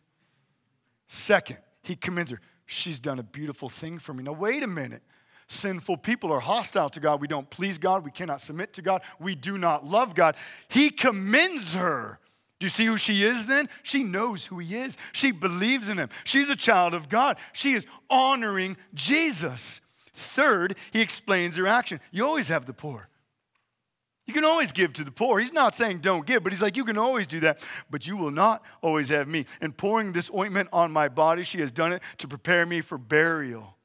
Second, 1.07 1.57
he 1.81 1.95
commends 1.95 2.29
her. 2.29 2.39
She's 2.67 2.99
done 2.99 3.17
a 3.17 3.23
beautiful 3.23 3.69
thing 3.69 3.97
for 3.97 4.13
me. 4.13 4.21
Now, 4.21 4.33
wait 4.33 4.61
a 4.61 4.67
minute. 4.67 5.01
Sinful 5.49 5.97
people 5.97 6.31
are 6.31 6.39
hostile 6.39 6.91
to 6.91 6.99
God. 6.99 7.19
We 7.19 7.27
don't 7.27 7.49
please 7.49 7.79
God. 7.79 8.05
We 8.05 8.11
cannot 8.11 8.39
submit 8.39 8.71
to 8.73 8.83
God. 8.83 9.01
We 9.19 9.33
do 9.33 9.57
not 9.57 9.83
love 9.83 10.13
God. 10.13 10.35
He 10.67 10.91
commends 10.91 11.73
her. 11.73 12.19
Do 12.59 12.65
you 12.65 12.69
see 12.69 12.85
who 12.85 12.97
she 12.97 13.23
is 13.23 13.47
then? 13.47 13.67
She 13.81 14.03
knows 14.03 14.45
who 14.45 14.59
he 14.59 14.75
is. 14.75 14.95
She 15.11 15.31
believes 15.31 15.89
in 15.89 15.97
him. 15.97 16.09
She's 16.23 16.49
a 16.49 16.55
child 16.55 16.93
of 16.93 17.09
God. 17.09 17.37
She 17.53 17.73
is 17.73 17.87
honoring 18.11 18.77
Jesus. 18.93 19.81
Third, 20.13 20.75
he 20.91 21.01
explains 21.01 21.57
her 21.57 21.65
action. 21.65 21.99
You 22.11 22.27
always 22.27 22.47
have 22.49 22.67
the 22.67 22.73
poor. 22.73 23.09
You 24.27 24.33
can 24.35 24.45
always 24.45 24.71
give 24.71 24.93
to 24.93 25.03
the 25.03 25.09
poor. 25.09 25.39
He's 25.39 25.53
not 25.53 25.75
saying 25.75 25.99
don't 25.99 26.27
give, 26.27 26.43
but 26.43 26.53
he's 26.53 26.61
like, 26.61 26.77
you 26.77 26.85
can 26.85 26.99
always 26.99 27.25
do 27.25 27.39
that, 27.39 27.61
but 27.89 28.05
you 28.05 28.17
will 28.17 28.29
not 28.29 28.63
always 28.83 29.09
have 29.09 29.27
me. 29.27 29.47
And 29.61 29.75
pouring 29.75 30.11
this 30.11 30.29
ointment 30.35 30.69
on 30.71 30.91
my 30.91 31.09
body, 31.09 31.41
she 31.41 31.59
has 31.61 31.71
done 31.71 31.93
it 31.93 32.03
to 32.19 32.27
prepare 32.27 32.67
me 32.67 32.81
for 32.81 32.99
burial. 32.99 33.75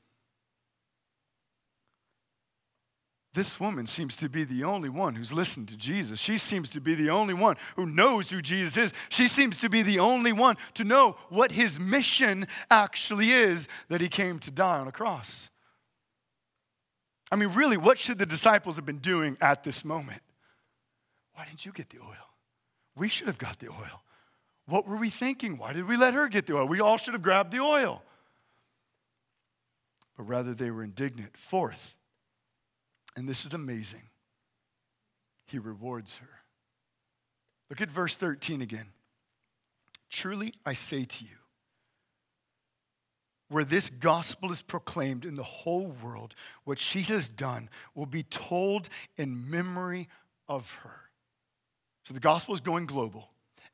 This 3.35 3.59
woman 3.59 3.89
seems 3.89 4.17
to 4.19 4.29
be 4.29 4.45
the 4.45 4.63
only 4.63 4.89
one 4.89 5.17
who's 5.17 5.33
listened 5.33 5.67
to 5.69 5.77
Jesus. 5.77 6.21
She 6.21 6.39
seems 6.39 6.71
to 6.71 6.81
be 6.81 6.95
the 6.95 7.11
only 7.11 7.35
one 7.35 7.57
who 7.75 7.85
knows 7.85 8.31
who 8.31 8.41
Jesus 8.41 8.77
is. 8.77 8.93
She 9.09 9.27
seems 9.27 9.59
to 9.59 9.69
be 9.69 9.83
the 9.83 9.99
only 9.99 10.33
one 10.33 10.57
to 10.75 10.85
know 10.85 11.17
what 11.31 11.51
his 11.51 11.81
mission 11.81 12.47
actually 12.71 13.33
is 13.33 13.67
that 13.89 14.01
he 14.01 14.09
came 14.09 14.39
to 14.39 14.53
die 14.53 14.79
on 14.79 14.87
a 14.87 14.93
cross. 14.93 15.51
I 17.33 17.37
mean, 17.37 17.49
really, 17.55 17.77
what 17.77 17.99
should 17.99 18.19
the 18.19 18.27
disciples 18.27 18.77
have 18.77 18.87
been 18.87 18.99
doing 18.99 19.37
at 19.41 19.65
this 19.65 19.85
moment? 19.85 20.23
Why 21.35 21.45
didn't 21.45 21.67
you 21.67 21.73
get 21.73 21.91
the 21.91 21.99
oil? 21.99 22.31
We 22.95 23.09
should 23.09 23.27
have 23.27 23.39
got 23.39 23.59
the 23.59 23.69
oil. 23.69 24.03
What 24.67 24.87
were 24.87 24.97
we 24.97 25.11
thinking? 25.11 25.59
Why 25.59 25.73
did 25.73 25.89
we 25.89 25.97
let 25.97 26.15
her 26.15 26.29
get 26.29 26.47
the 26.47 26.57
oil? 26.57 26.69
We 26.69 26.81
all 26.81 26.99
should 26.99 27.15
have 27.15 27.23
grabbed 27.23 27.51
the 27.51 27.59
oil. 27.59 28.01
But 30.17 30.29
rather, 30.29 30.55
they 30.55 30.71
were 30.71 30.85
indignant. 30.85 31.37
Fourth, 31.37 31.97
and 33.17 33.29
this 33.29 33.45
is 33.45 33.55
amazing, 33.55 34.03
he 35.47 35.59
rewards 35.59 36.17
her. 36.17 36.29
Look 37.71 37.81
at 37.81 37.91
verse 37.91 38.17
13 38.17 38.63
again. 38.63 38.87
Truly, 40.11 40.53
I 40.65 40.75
say 40.75 41.05
to 41.05 41.25
you, 41.25 41.37
where 43.49 43.65
this 43.65 43.91
gospel 43.91 44.51
is 44.53 44.63
proclaimed 44.63 45.25
in 45.25 45.35
the 45.35 45.43
whole 45.43 45.95
world, 46.03 46.35
what 46.65 46.79
she 46.79 47.03
has 47.03 47.29
done 47.29 47.69
will 47.95 48.07
be 48.07 48.23
told 48.25 48.89
in 49.17 49.51
memory 49.51 50.09
of 50.49 50.69
her. 50.83 50.95
So 52.05 52.15
the 52.15 52.21
gospel 52.21 52.55
is 52.55 52.61
going 52.61 52.87
global. 52.87 53.29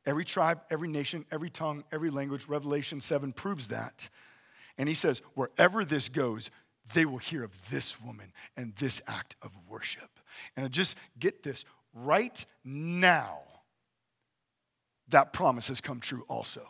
Every 0.06 0.24
tribe, 0.24 0.60
every 0.70 0.88
nation, 0.88 1.24
every 1.30 1.50
tongue, 1.50 1.84
every 1.92 2.10
language, 2.10 2.46
Revelation 2.48 3.00
7 3.00 3.32
proves 3.32 3.68
that. 3.68 4.08
And 4.78 4.88
he 4.88 4.94
says, 4.94 5.20
wherever 5.34 5.84
this 5.84 6.08
goes, 6.08 6.50
they 6.94 7.04
will 7.04 7.18
hear 7.18 7.42
of 7.44 7.52
this 7.70 8.00
woman 8.00 8.32
and 8.56 8.74
this 8.76 9.00
act 9.06 9.36
of 9.42 9.50
worship. 9.68 10.10
And 10.56 10.70
just 10.70 10.96
get 11.18 11.42
this 11.42 11.64
right 11.94 12.44
now, 12.64 13.38
that 15.08 15.32
promise 15.32 15.68
has 15.68 15.80
come 15.80 16.00
true 16.00 16.24
also. 16.28 16.62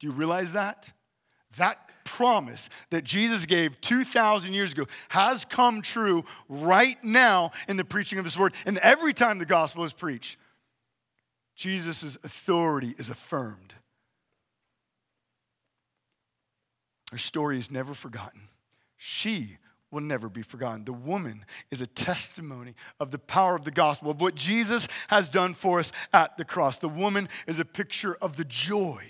Do 0.00 0.06
you 0.06 0.12
realize 0.12 0.52
that? 0.52 0.92
That 1.56 1.78
promise 2.04 2.68
that 2.90 3.04
Jesus 3.04 3.46
gave 3.46 3.80
2,000 3.80 4.52
years 4.52 4.72
ago 4.72 4.84
has 5.08 5.44
come 5.44 5.80
true 5.82 6.24
right 6.48 7.02
now 7.02 7.52
in 7.68 7.76
the 7.76 7.84
preaching 7.84 8.18
of 8.18 8.24
His 8.24 8.38
word. 8.38 8.54
And 8.66 8.78
every 8.78 9.14
time 9.14 9.38
the 9.38 9.46
gospel 9.46 9.84
is 9.84 9.92
preached, 9.92 10.36
Jesus' 11.56 12.16
authority 12.22 12.94
is 12.98 13.08
affirmed. 13.08 13.74
Her 17.10 17.18
story 17.18 17.58
is 17.58 17.70
never 17.70 17.94
forgotten. 17.94 18.42
She 19.06 19.58
will 19.90 20.00
never 20.00 20.30
be 20.30 20.40
forgotten. 20.40 20.82
The 20.82 20.94
woman 20.94 21.44
is 21.70 21.82
a 21.82 21.86
testimony 21.86 22.74
of 22.98 23.10
the 23.10 23.18
power 23.18 23.54
of 23.54 23.62
the 23.62 23.70
gospel, 23.70 24.10
of 24.10 24.22
what 24.22 24.34
Jesus 24.34 24.88
has 25.08 25.28
done 25.28 25.52
for 25.52 25.78
us 25.78 25.92
at 26.14 26.38
the 26.38 26.44
cross. 26.44 26.78
The 26.78 26.88
woman 26.88 27.28
is 27.46 27.58
a 27.58 27.66
picture 27.66 28.16
of 28.22 28.38
the 28.38 28.46
joy 28.46 29.04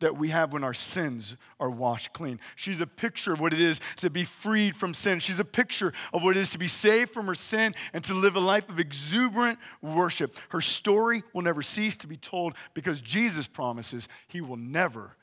that 0.00 0.16
we 0.16 0.30
have 0.30 0.52
when 0.52 0.64
our 0.64 0.74
sins 0.74 1.36
are 1.60 1.70
washed 1.70 2.12
clean. 2.12 2.40
She's 2.56 2.80
a 2.80 2.88
picture 2.88 3.32
of 3.32 3.40
what 3.40 3.52
it 3.52 3.60
is 3.60 3.80
to 3.98 4.10
be 4.10 4.24
freed 4.24 4.74
from 4.74 4.94
sin. 4.94 5.20
She's 5.20 5.38
a 5.38 5.44
picture 5.44 5.92
of 6.12 6.24
what 6.24 6.36
it 6.36 6.40
is 6.40 6.50
to 6.50 6.58
be 6.58 6.66
saved 6.66 7.12
from 7.12 7.28
her 7.28 7.36
sin 7.36 7.76
and 7.92 8.02
to 8.02 8.14
live 8.14 8.34
a 8.34 8.40
life 8.40 8.68
of 8.68 8.80
exuberant 8.80 9.60
worship. 9.80 10.34
Her 10.48 10.60
story 10.60 11.22
will 11.32 11.42
never 11.42 11.62
cease 11.62 11.96
to 11.98 12.08
be 12.08 12.16
told 12.16 12.54
because 12.74 13.00
Jesus 13.00 13.46
promises 13.46 14.08
he 14.26 14.40
will 14.40 14.56
never, 14.56 15.16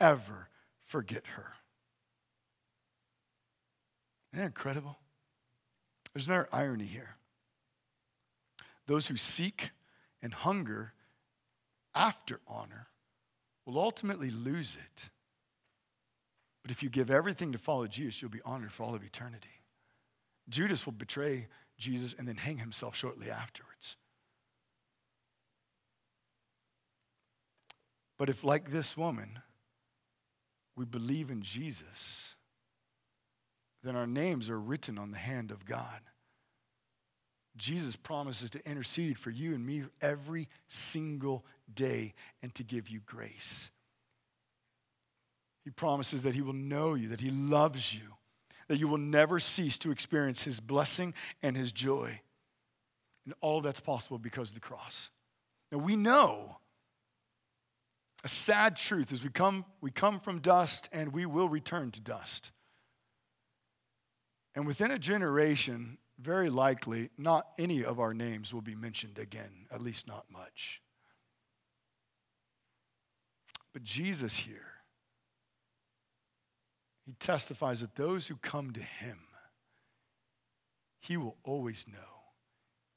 ever 0.00 0.48
forget 0.86 1.24
her. 1.36 1.52
Isn't 4.34 4.42
that 4.42 4.46
incredible? 4.48 4.98
There's 6.12 6.26
another 6.26 6.48
irony 6.52 6.86
here. 6.86 7.14
Those 8.88 9.06
who 9.06 9.16
seek 9.16 9.70
and 10.22 10.34
hunger 10.34 10.92
after 11.94 12.40
honor 12.48 12.88
will 13.64 13.78
ultimately 13.78 14.30
lose 14.30 14.76
it. 14.76 15.08
But 16.62 16.72
if 16.72 16.82
you 16.82 16.90
give 16.90 17.12
everything 17.12 17.52
to 17.52 17.58
follow 17.58 17.86
Jesus, 17.86 18.20
you'll 18.20 18.30
be 18.32 18.40
honored 18.44 18.72
for 18.72 18.82
all 18.82 18.94
of 18.96 19.04
eternity. 19.04 19.46
Judas 20.48 20.84
will 20.84 20.94
betray 20.94 21.46
Jesus 21.78 22.16
and 22.18 22.26
then 22.26 22.36
hang 22.36 22.58
himself 22.58 22.96
shortly 22.96 23.30
afterwards. 23.30 23.96
But 28.18 28.28
if, 28.28 28.42
like 28.42 28.72
this 28.72 28.96
woman, 28.96 29.38
we 30.74 30.84
believe 30.84 31.30
in 31.30 31.42
Jesus, 31.42 32.33
then 33.84 33.96
our 33.96 34.06
names 34.06 34.48
are 34.48 34.58
written 34.58 34.98
on 34.98 35.10
the 35.10 35.18
hand 35.18 35.50
of 35.50 35.64
God. 35.64 36.00
Jesus 37.56 37.94
promises 37.94 38.50
to 38.50 38.68
intercede 38.68 39.18
for 39.18 39.30
you 39.30 39.54
and 39.54 39.64
me 39.64 39.84
every 40.00 40.48
single 40.68 41.44
day 41.72 42.14
and 42.42 42.52
to 42.56 42.64
give 42.64 42.88
you 42.88 43.00
grace. 43.06 43.70
He 45.64 45.70
promises 45.70 46.22
that 46.24 46.34
He 46.34 46.42
will 46.42 46.52
know 46.52 46.94
you, 46.94 47.08
that 47.08 47.20
He 47.20 47.30
loves 47.30 47.94
you, 47.94 48.02
that 48.68 48.78
you 48.78 48.88
will 48.88 48.98
never 48.98 49.38
cease 49.38 49.78
to 49.78 49.92
experience 49.92 50.42
His 50.42 50.58
blessing 50.58 51.14
and 51.42 51.56
His 51.56 51.70
joy. 51.70 52.20
And 53.24 53.34
all 53.40 53.60
that's 53.60 53.80
possible 53.80 54.18
because 54.18 54.48
of 54.48 54.54
the 54.54 54.60
cross. 54.60 55.10
Now 55.70 55.78
we 55.78 55.94
know 55.94 56.56
a 58.24 58.28
sad 58.28 58.76
truth 58.76 59.12
is 59.12 59.22
we 59.22 59.30
come, 59.30 59.64
we 59.80 59.90
come 59.90 60.18
from 60.18 60.40
dust 60.40 60.88
and 60.92 61.12
we 61.12 61.26
will 61.26 61.48
return 61.48 61.90
to 61.92 62.00
dust. 62.00 62.50
And 64.54 64.66
within 64.66 64.90
a 64.90 64.98
generation, 64.98 65.98
very 66.20 66.48
likely 66.48 67.10
not 67.18 67.48
any 67.58 67.84
of 67.84 67.98
our 67.98 68.14
names 68.14 68.54
will 68.54 68.60
be 68.62 68.74
mentioned 68.74 69.18
again, 69.18 69.66
at 69.72 69.82
least 69.82 70.06
not 70.06 70.24
much. 70.30 70.80
But 73.72 73.82
Jesus 73.82 74.36
here, 74.36 74.60
he 77.04 77.14
testifies 77.14 77.80
that 77.80 77.96
those 77.96 78.26
who 78.26 78.36
come 78.36 78.72
to 78.72 78.82
him, 78.82 79.18
he 81.00 81.16
will 81.16 81.36
always 81.42 81.84
know. 81.92 81.98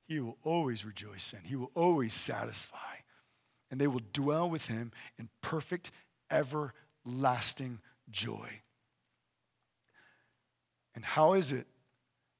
He 0.07 0.19
will 0.19 0.37
always 0.43 0.85
rejoice 0.85 1.33
in. 1.33 1.43
He 1.43 1.57
will 1.57 1.71
always 1.73 2.13
satisfy. 2.13 2.77
And 3.69 3.81
they 3.81 3.87
will 3.87 4.01
dwell 4.13 4.49
with 4.49 4.65
him 4.65 4.93
in 5.19 5.27
perfect, 5.41 5.91
everlasting 6.31 7.79
joy. 8.09 8.61
And 10.97 11.05
how 11.05 11.33
is 11.33 11.51
it 11.51 11.67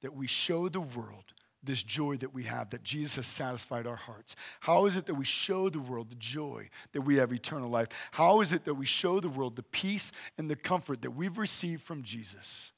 that 0.02 0.16
we 0.16 0.26
show 0.26 0.68
the 0.68 0.82
world 0.82 1.26
this 1.62 1.84
joy 1.84 2.18
that 2.18 2.34
we 2.34 2.42
have, 2.42 2.72
that 2.72 2.82
Jesus 2.82 3.16
has 3.18 3.28
satisfied 3.28 3.86
our 3.86 3.96
hearts? 3.96 4.36
How 4.62 4.88
is 4.88 4.96
it 4.96 5.06
that 5.06 5.14
we 5.14 5.26
show 5.26 5.70
the 5.70 5.80
world 5.80 6.10
the 6.10 6.16
joy 6.16 6.68
that 6.94 7.02
we 7.02 7.18
have 7.18 7.32
eternal 7.32 7.70
life? 7.70 7.90
How 8.10 8.42
is 8.42 8.54
it 8.54 8.66
that 8.66 8.74
we 8.74 8.88
show 8.88 9.20
the 9.20 9.30
world 9.30 9.56
the 9.56 9.62
peace 9.62 10.12
and 10.40 10.50
the 10.50 10.56
comfort 10.56 11.04
that 11.04 11.12
we've 11.12 11.38
received 11.38 11.84
from 11.84 12.02
Jesus? 12.02 12.72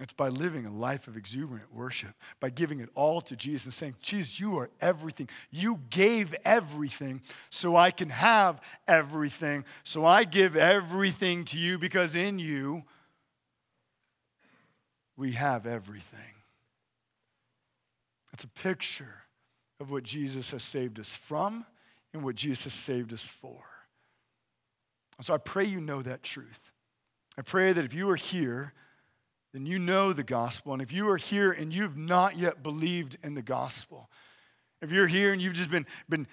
It's 0.00 0.12
by 0.12 0.30
living 0.30 0.66
a 0.66 0.72
life 0.72 1.06
of 1.06 1.16
exuberant 1.16 1.72
worship, 1.72 2.16
by 2.40 2.50
giving 2.50 2.80
it 2.80 2.88
all 2.96 3.20
to 3.20 3.36
Jesus 3.36 3.66
and 3.66 3.72
saying, 3.72 3.94
Jesus, 4.02 4.40
you 4.40 4.58
are 4.58 4.68
everything. 4.80 5.28
You 5.52 5.78
gave 5.90 6.34
everything 6.44 7.22
so 7.50 7.76
I 7.76 7.92
can 7.92 8.10
have 8.10 8.60
everything. 8.88 9.64
So 9.84 10.04
I 10.04 10.24
give 10.24 10.56
everything 10.56 11.44
to 11.44 11.58
you 11.58 11.78
because 11.78 12.16
in 12.16 12.40
you 12.40 12.82
we 15.16 15.32
have 15.32 15.66
everything. 15.66 16.20
It's 18.32 18.44
a 18.44 18.48
picture 18.48 19.22
of 19.80 19.90
what 19.90 20.02
Jesus 20.02 20.50
has 20.50 20.62
saved 20.62 21.00
us 21.00 21.16
from 21.16 21.64
and 22.12 22.22
what 22.22 22.34
Jesus 22.34 22.74
saved 22.74 23.12
us 23.12 23.32
for. 23.40 23.64
And 25.16 25.26
so 25.26 25.34
I 25.34 25.38
pray 25.38 25.64
you 25.64 25.80
know 25.80 26.02
that 26.02 26.22
truth. 26.22 26.60
I 27.38 27.42
pray 27.42 27.72
that 27.72 27.84
if 27.84 27.94
you 27.94 28.10
are 28.10 28.16
here, 28.16 28.72
then 29.52 29.64
you 29.64 29.78
know 29.78 30.12
the 30.12 30.22
gospel. 30.22 30.74
And 30.74 30.82
if 30.82 30.92
you 30.92 31.08
are 31.08 31.16
here 31.16 31.52
and 31.52 31.72
you've 31.72 31.96
not 31.96 32.36
yet 32.36 32.62
believed 32.62 33.16
in 33.22 33.34
the 33.34 33.42
gospel, 33.42 34.10
if 34.82 34.92
you're 34.92 35.06
here 35.06 35.32
and 35.32 35.40
you've 35.40 35.54
just 35.54 35.70
been, 35.70 35.86
been 36.08 36.26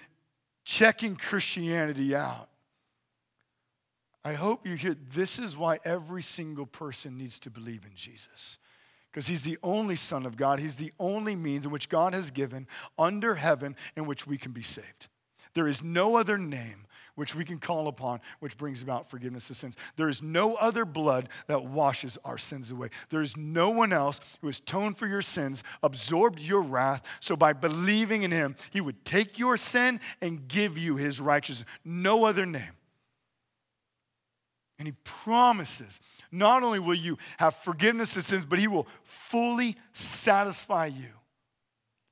checking 0.64 1.16
Christianity 1.16 2.14
out, 2.14 2.48
I 4.26 4.34
hope 4.34 4.66
you 4.66 4.74
hear 4.74 4.96
this 5.14 5.38
is 5.38 5.56
why 5.56 5.80
every 5.84 6.22
single 6.22 6.66
person 6.66 7.16
needs 7.16 7.38
to 7.40 7.50
believe 7.50 7.84
in 7.84 7.94
Jesus 7.94 8.58
because 9.14 9.28
he's 9.28 9.42
the 9.44 9.58
only 9.62 9.94
Son 9.94 10.26
of 10.26 10.36
God. 10.36 10.58
He's 10.58 10.74
the 10.74 10.92
only 10.98 11.36
means 11.36 11.66
in 11.66 11.70
which 11.70 11.88
God 11.88 12.14
has 12.14 12.32
given 12.32 12.66
under 12.98 13.36
heaven 13.36 13.76
in 13.96 14.06
which 14.06 14.26
we 14.26 14.36
can 14.36 14.50
be 14.50 14.64
saved. 14.64 15.06
There 15.54 15.68
is 15.68 15.84
no 15.84 16.16
other 16.16 16.36
name 16.36 16.84
which 17.14 17.32
we 17.32 17.44
can 17.44 17.60
call 17.60 17.86
upon 17.86 18.20
which 18.40 18.58
brings 18.58 18.82
about 18.82 19.08
forgiveness 19.08 19.48
of 19.50 19.56
sins. 19.56 19.76
There 19.94 20.08
is 20.08 20.20
no 20.20 20.54
other 20.54 20.84
blood 20.84 21.28
that 21.46 21.64
washes 21.64 22.18
our 22.24 22.38
sins 22.38 22.72
away. 22.72 22.88
There 23.08 23.22
is 23.22 23.36
no 23.36 23.70
one 23.70 23.92
else 23.92 24.18
who 24.40 24.48
has 24.48 24.58
atoned 24.58 24.98
for 24.98 25.06
your 25.06 25.22
sins, 25.22 25.62
absorbed 25.84 26.40
your 26.40 26.62
wrath. 26.62 27.02
So 27.20 27.36
by 27.36 27.52
believing 27.52 28.24
in 28.24 28.32
him, 28.32 28.56
he 28.72 28.80
would 28.80 29.04
take 29.04 29.38
your 29.38 29.56
sin 29.56 30.00
and 30.22 30.48
give 30.48 30.76
you 30.76 30.96
his 30.96 31.20
righteousness. 31.20 31.68
No 31.84 32.24
other 32.24 32.46
name. 32.46 32.72
And 34.84 34.92
he 34.92 35.00
promises 35.02 35.98
not 36.30 36.62
only 36.62 36.78
will 36.78 36.94
you 36.94 37.16
have 37.38 37.56
forgiveness 37.64 38.18
of 38.18 38.26
sins, 38.26 38.44
but 38.44 38.58
he 38.58 38.68
will 38.68 38.86
fully 39.30 39.78
satisfy 39.94 40.84
you, 40.84 41.08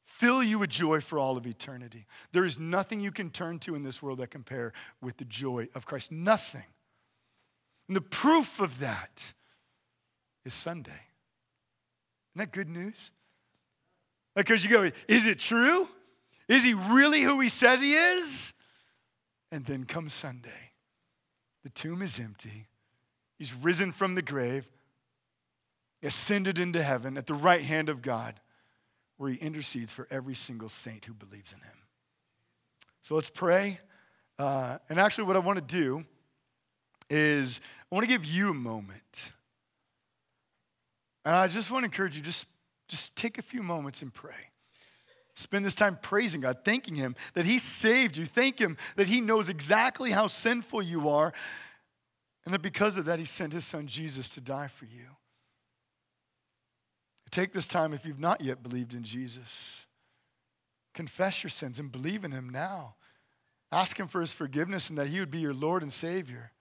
fill 0.06 0.42
you 0.42 0.58
with 0.58 0.70
joy 0.70 1.02
for 1.02 1.18
all 1.18 1.36
of 1.36 1.46
eternity. 1.46 2.06
There 2.32 2.46
is 2.46 2.58
nothing 2.58 2.98
you 2.98 3.12
can 3.12 3.28
turn 3.28 3.58
to 3.58 3.74
in 3.74 3.82
this 3.82 4.02
world 4.02 4.20
that 4.20 4.30
compare 4.30 4.72
with 5.02 5.18
the 5.18 5.26
joy 5.26 5.68
of 5.74 5.84
Christ. 5.84 6.12
Nothing. 6.12 6.64
And 7.88 7.96
the 7.96 8.00
proof 8.00 8.58
of 8.58 8.78
that 8.78 9.34
is 10.46 10.54
Sunday. 10.54 10.92
Isn't 10.92 12.36
that 12.36 12.52
good 12.52 12.70
news? 12.70 13.10
Because 14.34 14.64
you 14.64 14.70
go, 14.70 14.90
is 15.08 15.26
it 15.26 15.38
true? 15.38 15.86
Is 16.48 16.64
he 16.64 16.72
really 16.72 17.20
who 17.20 17.38
he 17.38 17.50
said 17.50 17.80
he 17.80 17.96
is? 17.96 18.54
And 19.50 19.66
then 19.66 19.84
comes 19.84 20.14
Sunday. 20.14 20.71
The 21.62 21.70
tomb 21.70 22.02
is 22.02 22.18
empty. 22.18 22.66
He's 23.38 23.54
risen 23.54 23.92
from 23.92 24.14
the 24.14 24.22
grave, 24.22 24.66
ascended 26.02 26.58
into 26.58 26.82
heaven 26.82 27.16
at 27.16 27.26
the 27.26 27.34
right 27.34 27.62
hand 27.62 27.88
of 27.88 28.02
God, 28.02 28.40
where 29.16 29.30
he 29.30 29.36
intercedes 29.36 29.92
for 29.92 30.08
every 30.10 30.34
single 30.34 30.68
saint 30.68 31.04
who 31.04 31.14
believes 31.14 31.52
in 31.52 31.58
him. 31.58 31.76
So 33.02 33.14
let's 33.14 33.30
pray. 33.30 33.78
Uh, 34.38 34.78
and 34.88 34.98
actually, 34.98 35.24
what 35.24 35.36
I 35.36 35.40
want 35.40 35.56
to 35.56 35.76
do 35.76 36.04
is 37.10 37.60
I 37.90 37.94
want 37.94 38.04
to 38.04 38.08
give 38.08 38.24
you 38.24 38.50
a 38.50 38.54
moment. 38.54 39.32
And 41.24 41.34
I 41.36 41.46
just 41.46 41.70
want 41.70 41.82
to 41.82 41.86
encourage 41.86 42.16
you 42.16 42.22
just, 42.22 42.46
just 42.88 43.14
take 43.14 43.38
a 43.38 43.42
few 43.42 43.62
moments 43.62 44.02
and 44.02 44.12
pray. 44.12 44.34
Spend 45.34 45.64
this 45.64 45.74
time 45.74 45.98
praising 46.02 46.42
God, 46.42 46.58
thanking 46.64 46.94
Him 46.94 47.16
that 47.34 47.44
He 47.44 47.58
saved 47.58 48.16
you. 48.16 48.26
Thank 48.26 48.58
Him 48.58 48.76
that 48.96 49.06
He 49.06 49.20
knows 49.20 49.48
exactly 49.48 50.10
how 50.10 50.26
sinful 50.26 50.82
you 50.82 51.08
are, 51.08 51.32
and 52.44 52.52
that 52.52 52.62
because 52.62 52.96
of 52.96 53.06
that, 53.06 53.18
He 53.18 53.24
sent 53.24 53.52
His 53.52 53.64
Son 53.64 53.86
Jesus 53.86 54.28
to 54.30 54.40
die 54.40 54.68
for 54.68 54.84
you. 54.84 55.06
Take 57.30 57.54
this 57.54 57.66
time 57.66 57.94
if 57.94 58.04
you've 58.04 58.20
not 58.20 58.42
yet 58.42 58.62
believed 58.62 58.92
in 58.92 59.02
Jesus. 59.02 59.86
Confess 60.92 61.42
your 61.42 61.50
sins 61.50 61.78
and 61.78 61.90
believe 61.90 62.24
in 62.24 62.30
Him 62.30 62.50
now. 62.50 62.96
Ask 63.70 63.98
Him 63.98 64.08
for 64.08 64.20
His 64.20 64.34
forgiveness 64.34 64.90
and 64.90 64.98
that 64.98 65.08
He 65.08 65.18
would 65.18 65.30
be 65.30 65.38
your 65.38 65.54
Lord 65.54 65.82
and 65.82 65.90
Savior. 65.90 66.52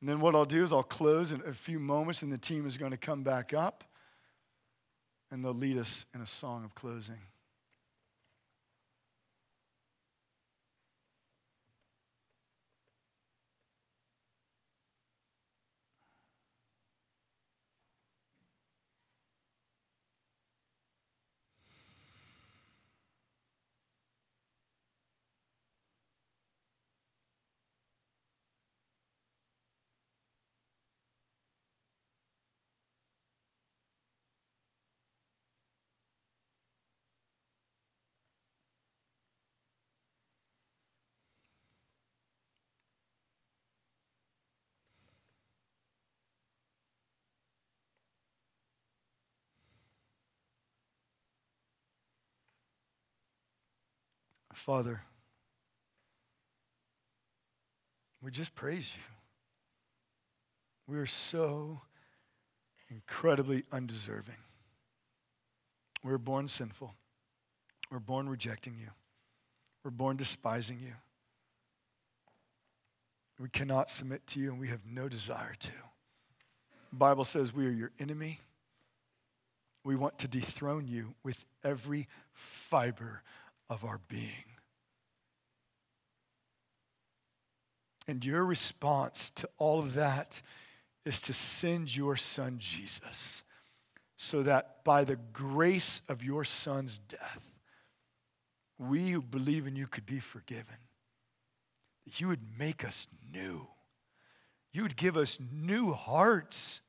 And 0.00 0.08
then 0.08 0.18
what 0.18 0.34
I'll 0.34 0.44
do 0.44 0.64
is 0.64 0.72
I'll 0.72 0.82
close 0.82 1.30
in 1.30 1.40
a 1.46 1.52
few 1.52 1.78
moments, 1.78 2.22
and 2.22 2.32
the 2.32 2.38
team 2.38 2.66
is 2.66 2.76
going 2.76 2.90
to 2.90 2.96
come 2.96 3.22
back 3.22 3.54
up 3.54 3.84
and 5.32 5.42
they'll 5.42 5.54
lead 5.54 5.78
us 5.78 6.04
in 6.14 6.20
a 6.20 6.26
song 6.26 6.62
of 6.64 6.74
closing. 6.74 7.18
Father, 54.64 55.02
we 58.22 58.30
just 58.30 58.54
praise 58.54 58.94
you. 58.94 59.02
We 60.86 61.00
are 61.00 61.06
so 61.06 61.80
incredibly 62.88 63.64
undeserving. 63.72 64.36
We 66.04 66.12
are 66.12 66.18
born 66.18 66.46
sinful. 66.46 66.94
We're 67.90 67.98
born 67.98 68.28
rejecting 68.28 68.74
you. 68.80 68.86
We're 69.82 69.90
born 69.90 70.16
despising 70.16 70.78
you. 70.78 70.92
We 73.40 73.48
cannot 73.48 73.90
submit 73.90 74.24
to 74.28 74.38
you, 74.38 74.52
and 74.52 74.60
we 74.60 74.68
have 74.68 74.86
no 74.86 75.08
desire 75.08 75.54
to. 75.58 75.72
The 76.90 76.96
Bible 76.98 77.24
says 77.24 77.52
we 77.52 77.66
are 77.66 77.70
your 77.70 77.90
enemy. 77.98 78.38
We 79.82 79.96
want 79.96 80.20
to 80.20 80.28
dethrone 80.28 80.86
you 80.86 81.14
with 81.24 81.44
every 81.64 82.06
fiber 82.70 83.22
of 83.68 83.84
our 83.84 83.98
being. 84.06 84.51
And 88.08 88.24
your 88.24 88.44
response 88.44 89.30
to 89.36 89.48
all 89.58 89.78
of 89.78 89.94
that 89.94 90.40
is 91.04 91.20
to 91.22 91.34
send 91.34 91.94
your 91.94 92.16
son 92.16 92.56
Jesus 92.58 93.42
so 94.16 94.42
that 94.44 94.84
by 94.84 95.04
the 95.04 95.16
grace 95.32 96.00
of 96.08 96.22
your 96.22 96.44
son's 96.44 96.98
death, 97.08 97.42
we 98.78 99.10
who 99.10 99.20
believe 99.20 99.66
in 99.66 99.76
you 99.76 99.86
could 99.86 100.06
be 100.06 100.20
forgiven. 100.20 100.76
That 102.04 102.20
you 102.20 102.28
would 102.28 102.58
make 102.58 102.84
us 102.84 103.06
new. 103.32 103.66
You 104.72 104.82
would 104.82 104.96
give 104.96 105.16
us 105.16 105.38
new 105.52 105.92
hearts. 105.92 106.80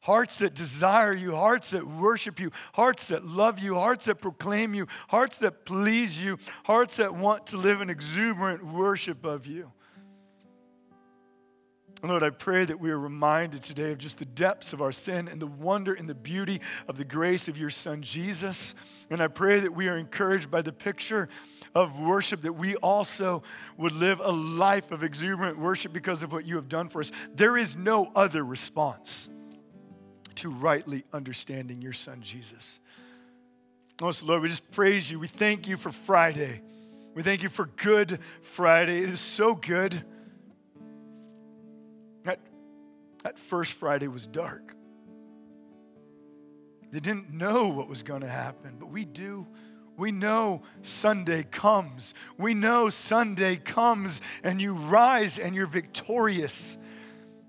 Hearts 0.00 0.38
that 0.38 0.54
desire 0.54 1.12
you, 1.12 1.34
hearts 1.36 1.70
that 1.70 1.86
worship 1.86 2.40
you, 2.40 2.50
hearts 2.72 3.08
that 3.08 3.26
love 3.26 3.58
you, 3.58 3.74
hearts 3.74 4.06
that 4.06 4.16
proclaim 4.16 4.72
you, 4.72 4.86
hearts 5.08 5.38
that 5.40 5.66
please 5.66 6.22
you, 6.22 6.38
hearts 6.64 6.96
that 6.96 7.14
want 7.14 7.46
to 7.48 7.58
live 7.58 7.82
in 7.82 7.90
exuberant 7.90 8.64
worship 8.64 9.26
of 9.26 9.46
you. 9.46 9.70
Lord, 12.08 12.22
I 12.22 12.30
pray 12.30 12.64
that 12.64 12.80
we 12.80 12.90
are 12.90 12.98
reminded 12.98 13.62
today 13.62 13.92
of 13.92 13.98
just 13.98 14.18
the 14.18 14.24
depths 14.24 14.72
of 14.72 14.80
our 14.80 14.90
sin 14.90 15.28
and 15.28 15.40
the 15.40 15.46
wonder 15.46 15.92
and 15.92 16.08
the 16.08 16.14
beauty 16.14 16.60
of 16.88 16.96
the 16.96 17.04
grace 17.04 17.46
of 17.46 17.58
your 17.58 17.68
Son, 17.68 18.00
Jesus. 18.00 18.74
And 19.10 19.22
I 19.22 19.28
pray 19.28 19.60
that 19.60 19.72
we 19.72 19.88
are 19.88 19.98
encouraged 19.98 20.50
by 20.50 20.62
the 20.62 20.72
picture 20.72 21.28
of 21.74 21.98
worship, 22.00 22.40
that 22.42 22.52
we 22.52 22.76
also 22.76 23.42
would 23.76 23.92
live 23.92 24.20
a 24.20 24.32
life 24.32 24.90
of 24.92 25.02
exuberant 25.02 25.58
worship 25.58 25.92
because 25.92 26.22
of 26.22 26.32
what 26.32 26.46
you 26.46 26.56
have 26.56 26.68
done 26.68 26.88
for 26.88 27.00
us. 27.00 27.12
There 27.34 27.58
is 27.58 27.76
no 27.76 28.10
other 28.14 28.44
response 28.44 29.28
to 30.36 30.50
rightly 30.50 31.04
understanding 31.12 31.82
your 31.82 31.92
Son, 31.92 32.22
Jesus. 32.22 32.80
Oh, 34.00 34.06
Most 34.06 34.22
Lord, 34.22 34.40
we 34.40 34.48
just 34.48 34.70
praise 34.70 35.10
you. 35.10 35.20
We 35.20 35.28
thank 35.28 35.68
you 35.68 35.76
for 35.76 35.92
Friday. 35.92 36.62
We 37.14 37.22
thank 37.22 37.42
you 37.42 37.50
for 37.50 37.66
Good 37.66 38.20
Friday. 38.54 39.02
It 39.02 39.10
is 39.10 39.20
so 39.20 39.54
good. 39.54 40.02
That 43.22 43.38
first 43.38 43.74
Friday 43.74 44.08
was 44.08 44.26
dark. 44.26 44.74
They 46.92 47.00
didn't 47.00 47.30
know 47.30 47.68
what 47.68 47.88
was 47.88 48.02
going 48.02 48.22
to 48.22 48.28
happen, 48.28 48.76
but 48.78 48.90
we 48.90 49.04
do. 49.04 49.46
We 49.96 50.10
know 50.12 50.62
Sunday 50.82 51.42
comes. 51.44 52.14
We 52.38 52.54
know 52.54 52.90
Sunday 52.90 53.56
comes 53.56 54.20
and 54.42 54.60
you 54.60 54.74
rise 54.74 55.38
and 55.38 55.54
you're 55.54 55.66
victorious. 55.66 56.78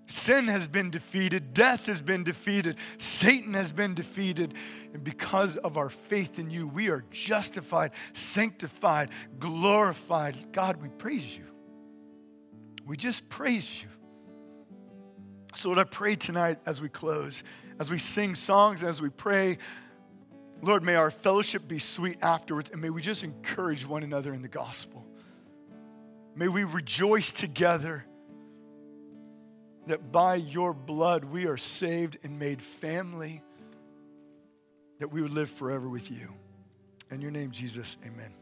Sin 0.07 0.47
has 0.49 0.67
been 0.67 0.91
defeated, 0.91 1.53
death 1.53 1.85
has 1.85 2.01
been 2.01 2.25
defeated, 2.25 2.75
Satan 2.97 3.53
has 3.53 3.71
been 3.71 3.95
defeated. 3.95 4.55
And 4.93 5.01
because 5.01 5.55
of 5.55 5.77
our 5.77 5.89
faith 5.89 6.37
in 6.37 6.49
you, 6.49 6.67
we 6.67 6.89
are 6.89 7.05
justified, 7.11 7.91
sanctified, 8.11 9.09
glorified. 9.39 10.51
God, 10.51 10.81
we 10.81 10.89
praise 10.89 11.37
you. 11.37 11.45
We 12.85 12.97
just 12.97 13.29
praise 13.29 13.81
you. 13.81 13.87
So, 15.53 15.69
what 15.69 15.79
I 15.79 15.83
pray 15.83 16.15
tonight 16.15 16.59
as 16.65 16.81
we 16.81 16.89
close, 16.89 17.43
as 17.79 17.91
we 17.91 17.97
sing 17.97 18.35
songs, 18.35 18.83
as 18.83 19.01
we 19.01 19.09
pray, 19.09 19.57
Lord, 20.61 20.83
may 20.83 20.95
our 20.95 21.11
fellowship 21.11 21.67
be 21.67 21.79
sweet 21.79 22.19
afterwards, 22.21 22.69
and 22.69 22.81
may 22.81 22.89
we 22.89 23.01
just 23.01 23.23
encourage 23.23 23.85
one 23.85 24.03
another 24.03 24.33
in 24.33 24.41
the 24.41 24.47
gospel. 24.47 25.05
May 26.35 26.47
we 26.47 26.63
rejoice 26.63 27.31
together 27.31 28.05
that 29.87 30.11
by 30.11 30.35
your 30.35 30.73
blood 30.73 31.25
we 31.25 31.45
are 31.45 31.57
saved 31.57 32.17
and 32.23 32.37
made 32.39 32.61
family, 32.61 33.41
that 34.99 35.11
we 35.11 35.21
would 35.21 35.31
live 35.31 35.49
forever 35.49 35.89
with 35.89 36.09
you. 36.11 36.29
In 37.09 37.19
your 37.19 37.31
name, 37.31 37.51
Jesus, 37.51 37.97
amen. 38.05 38.40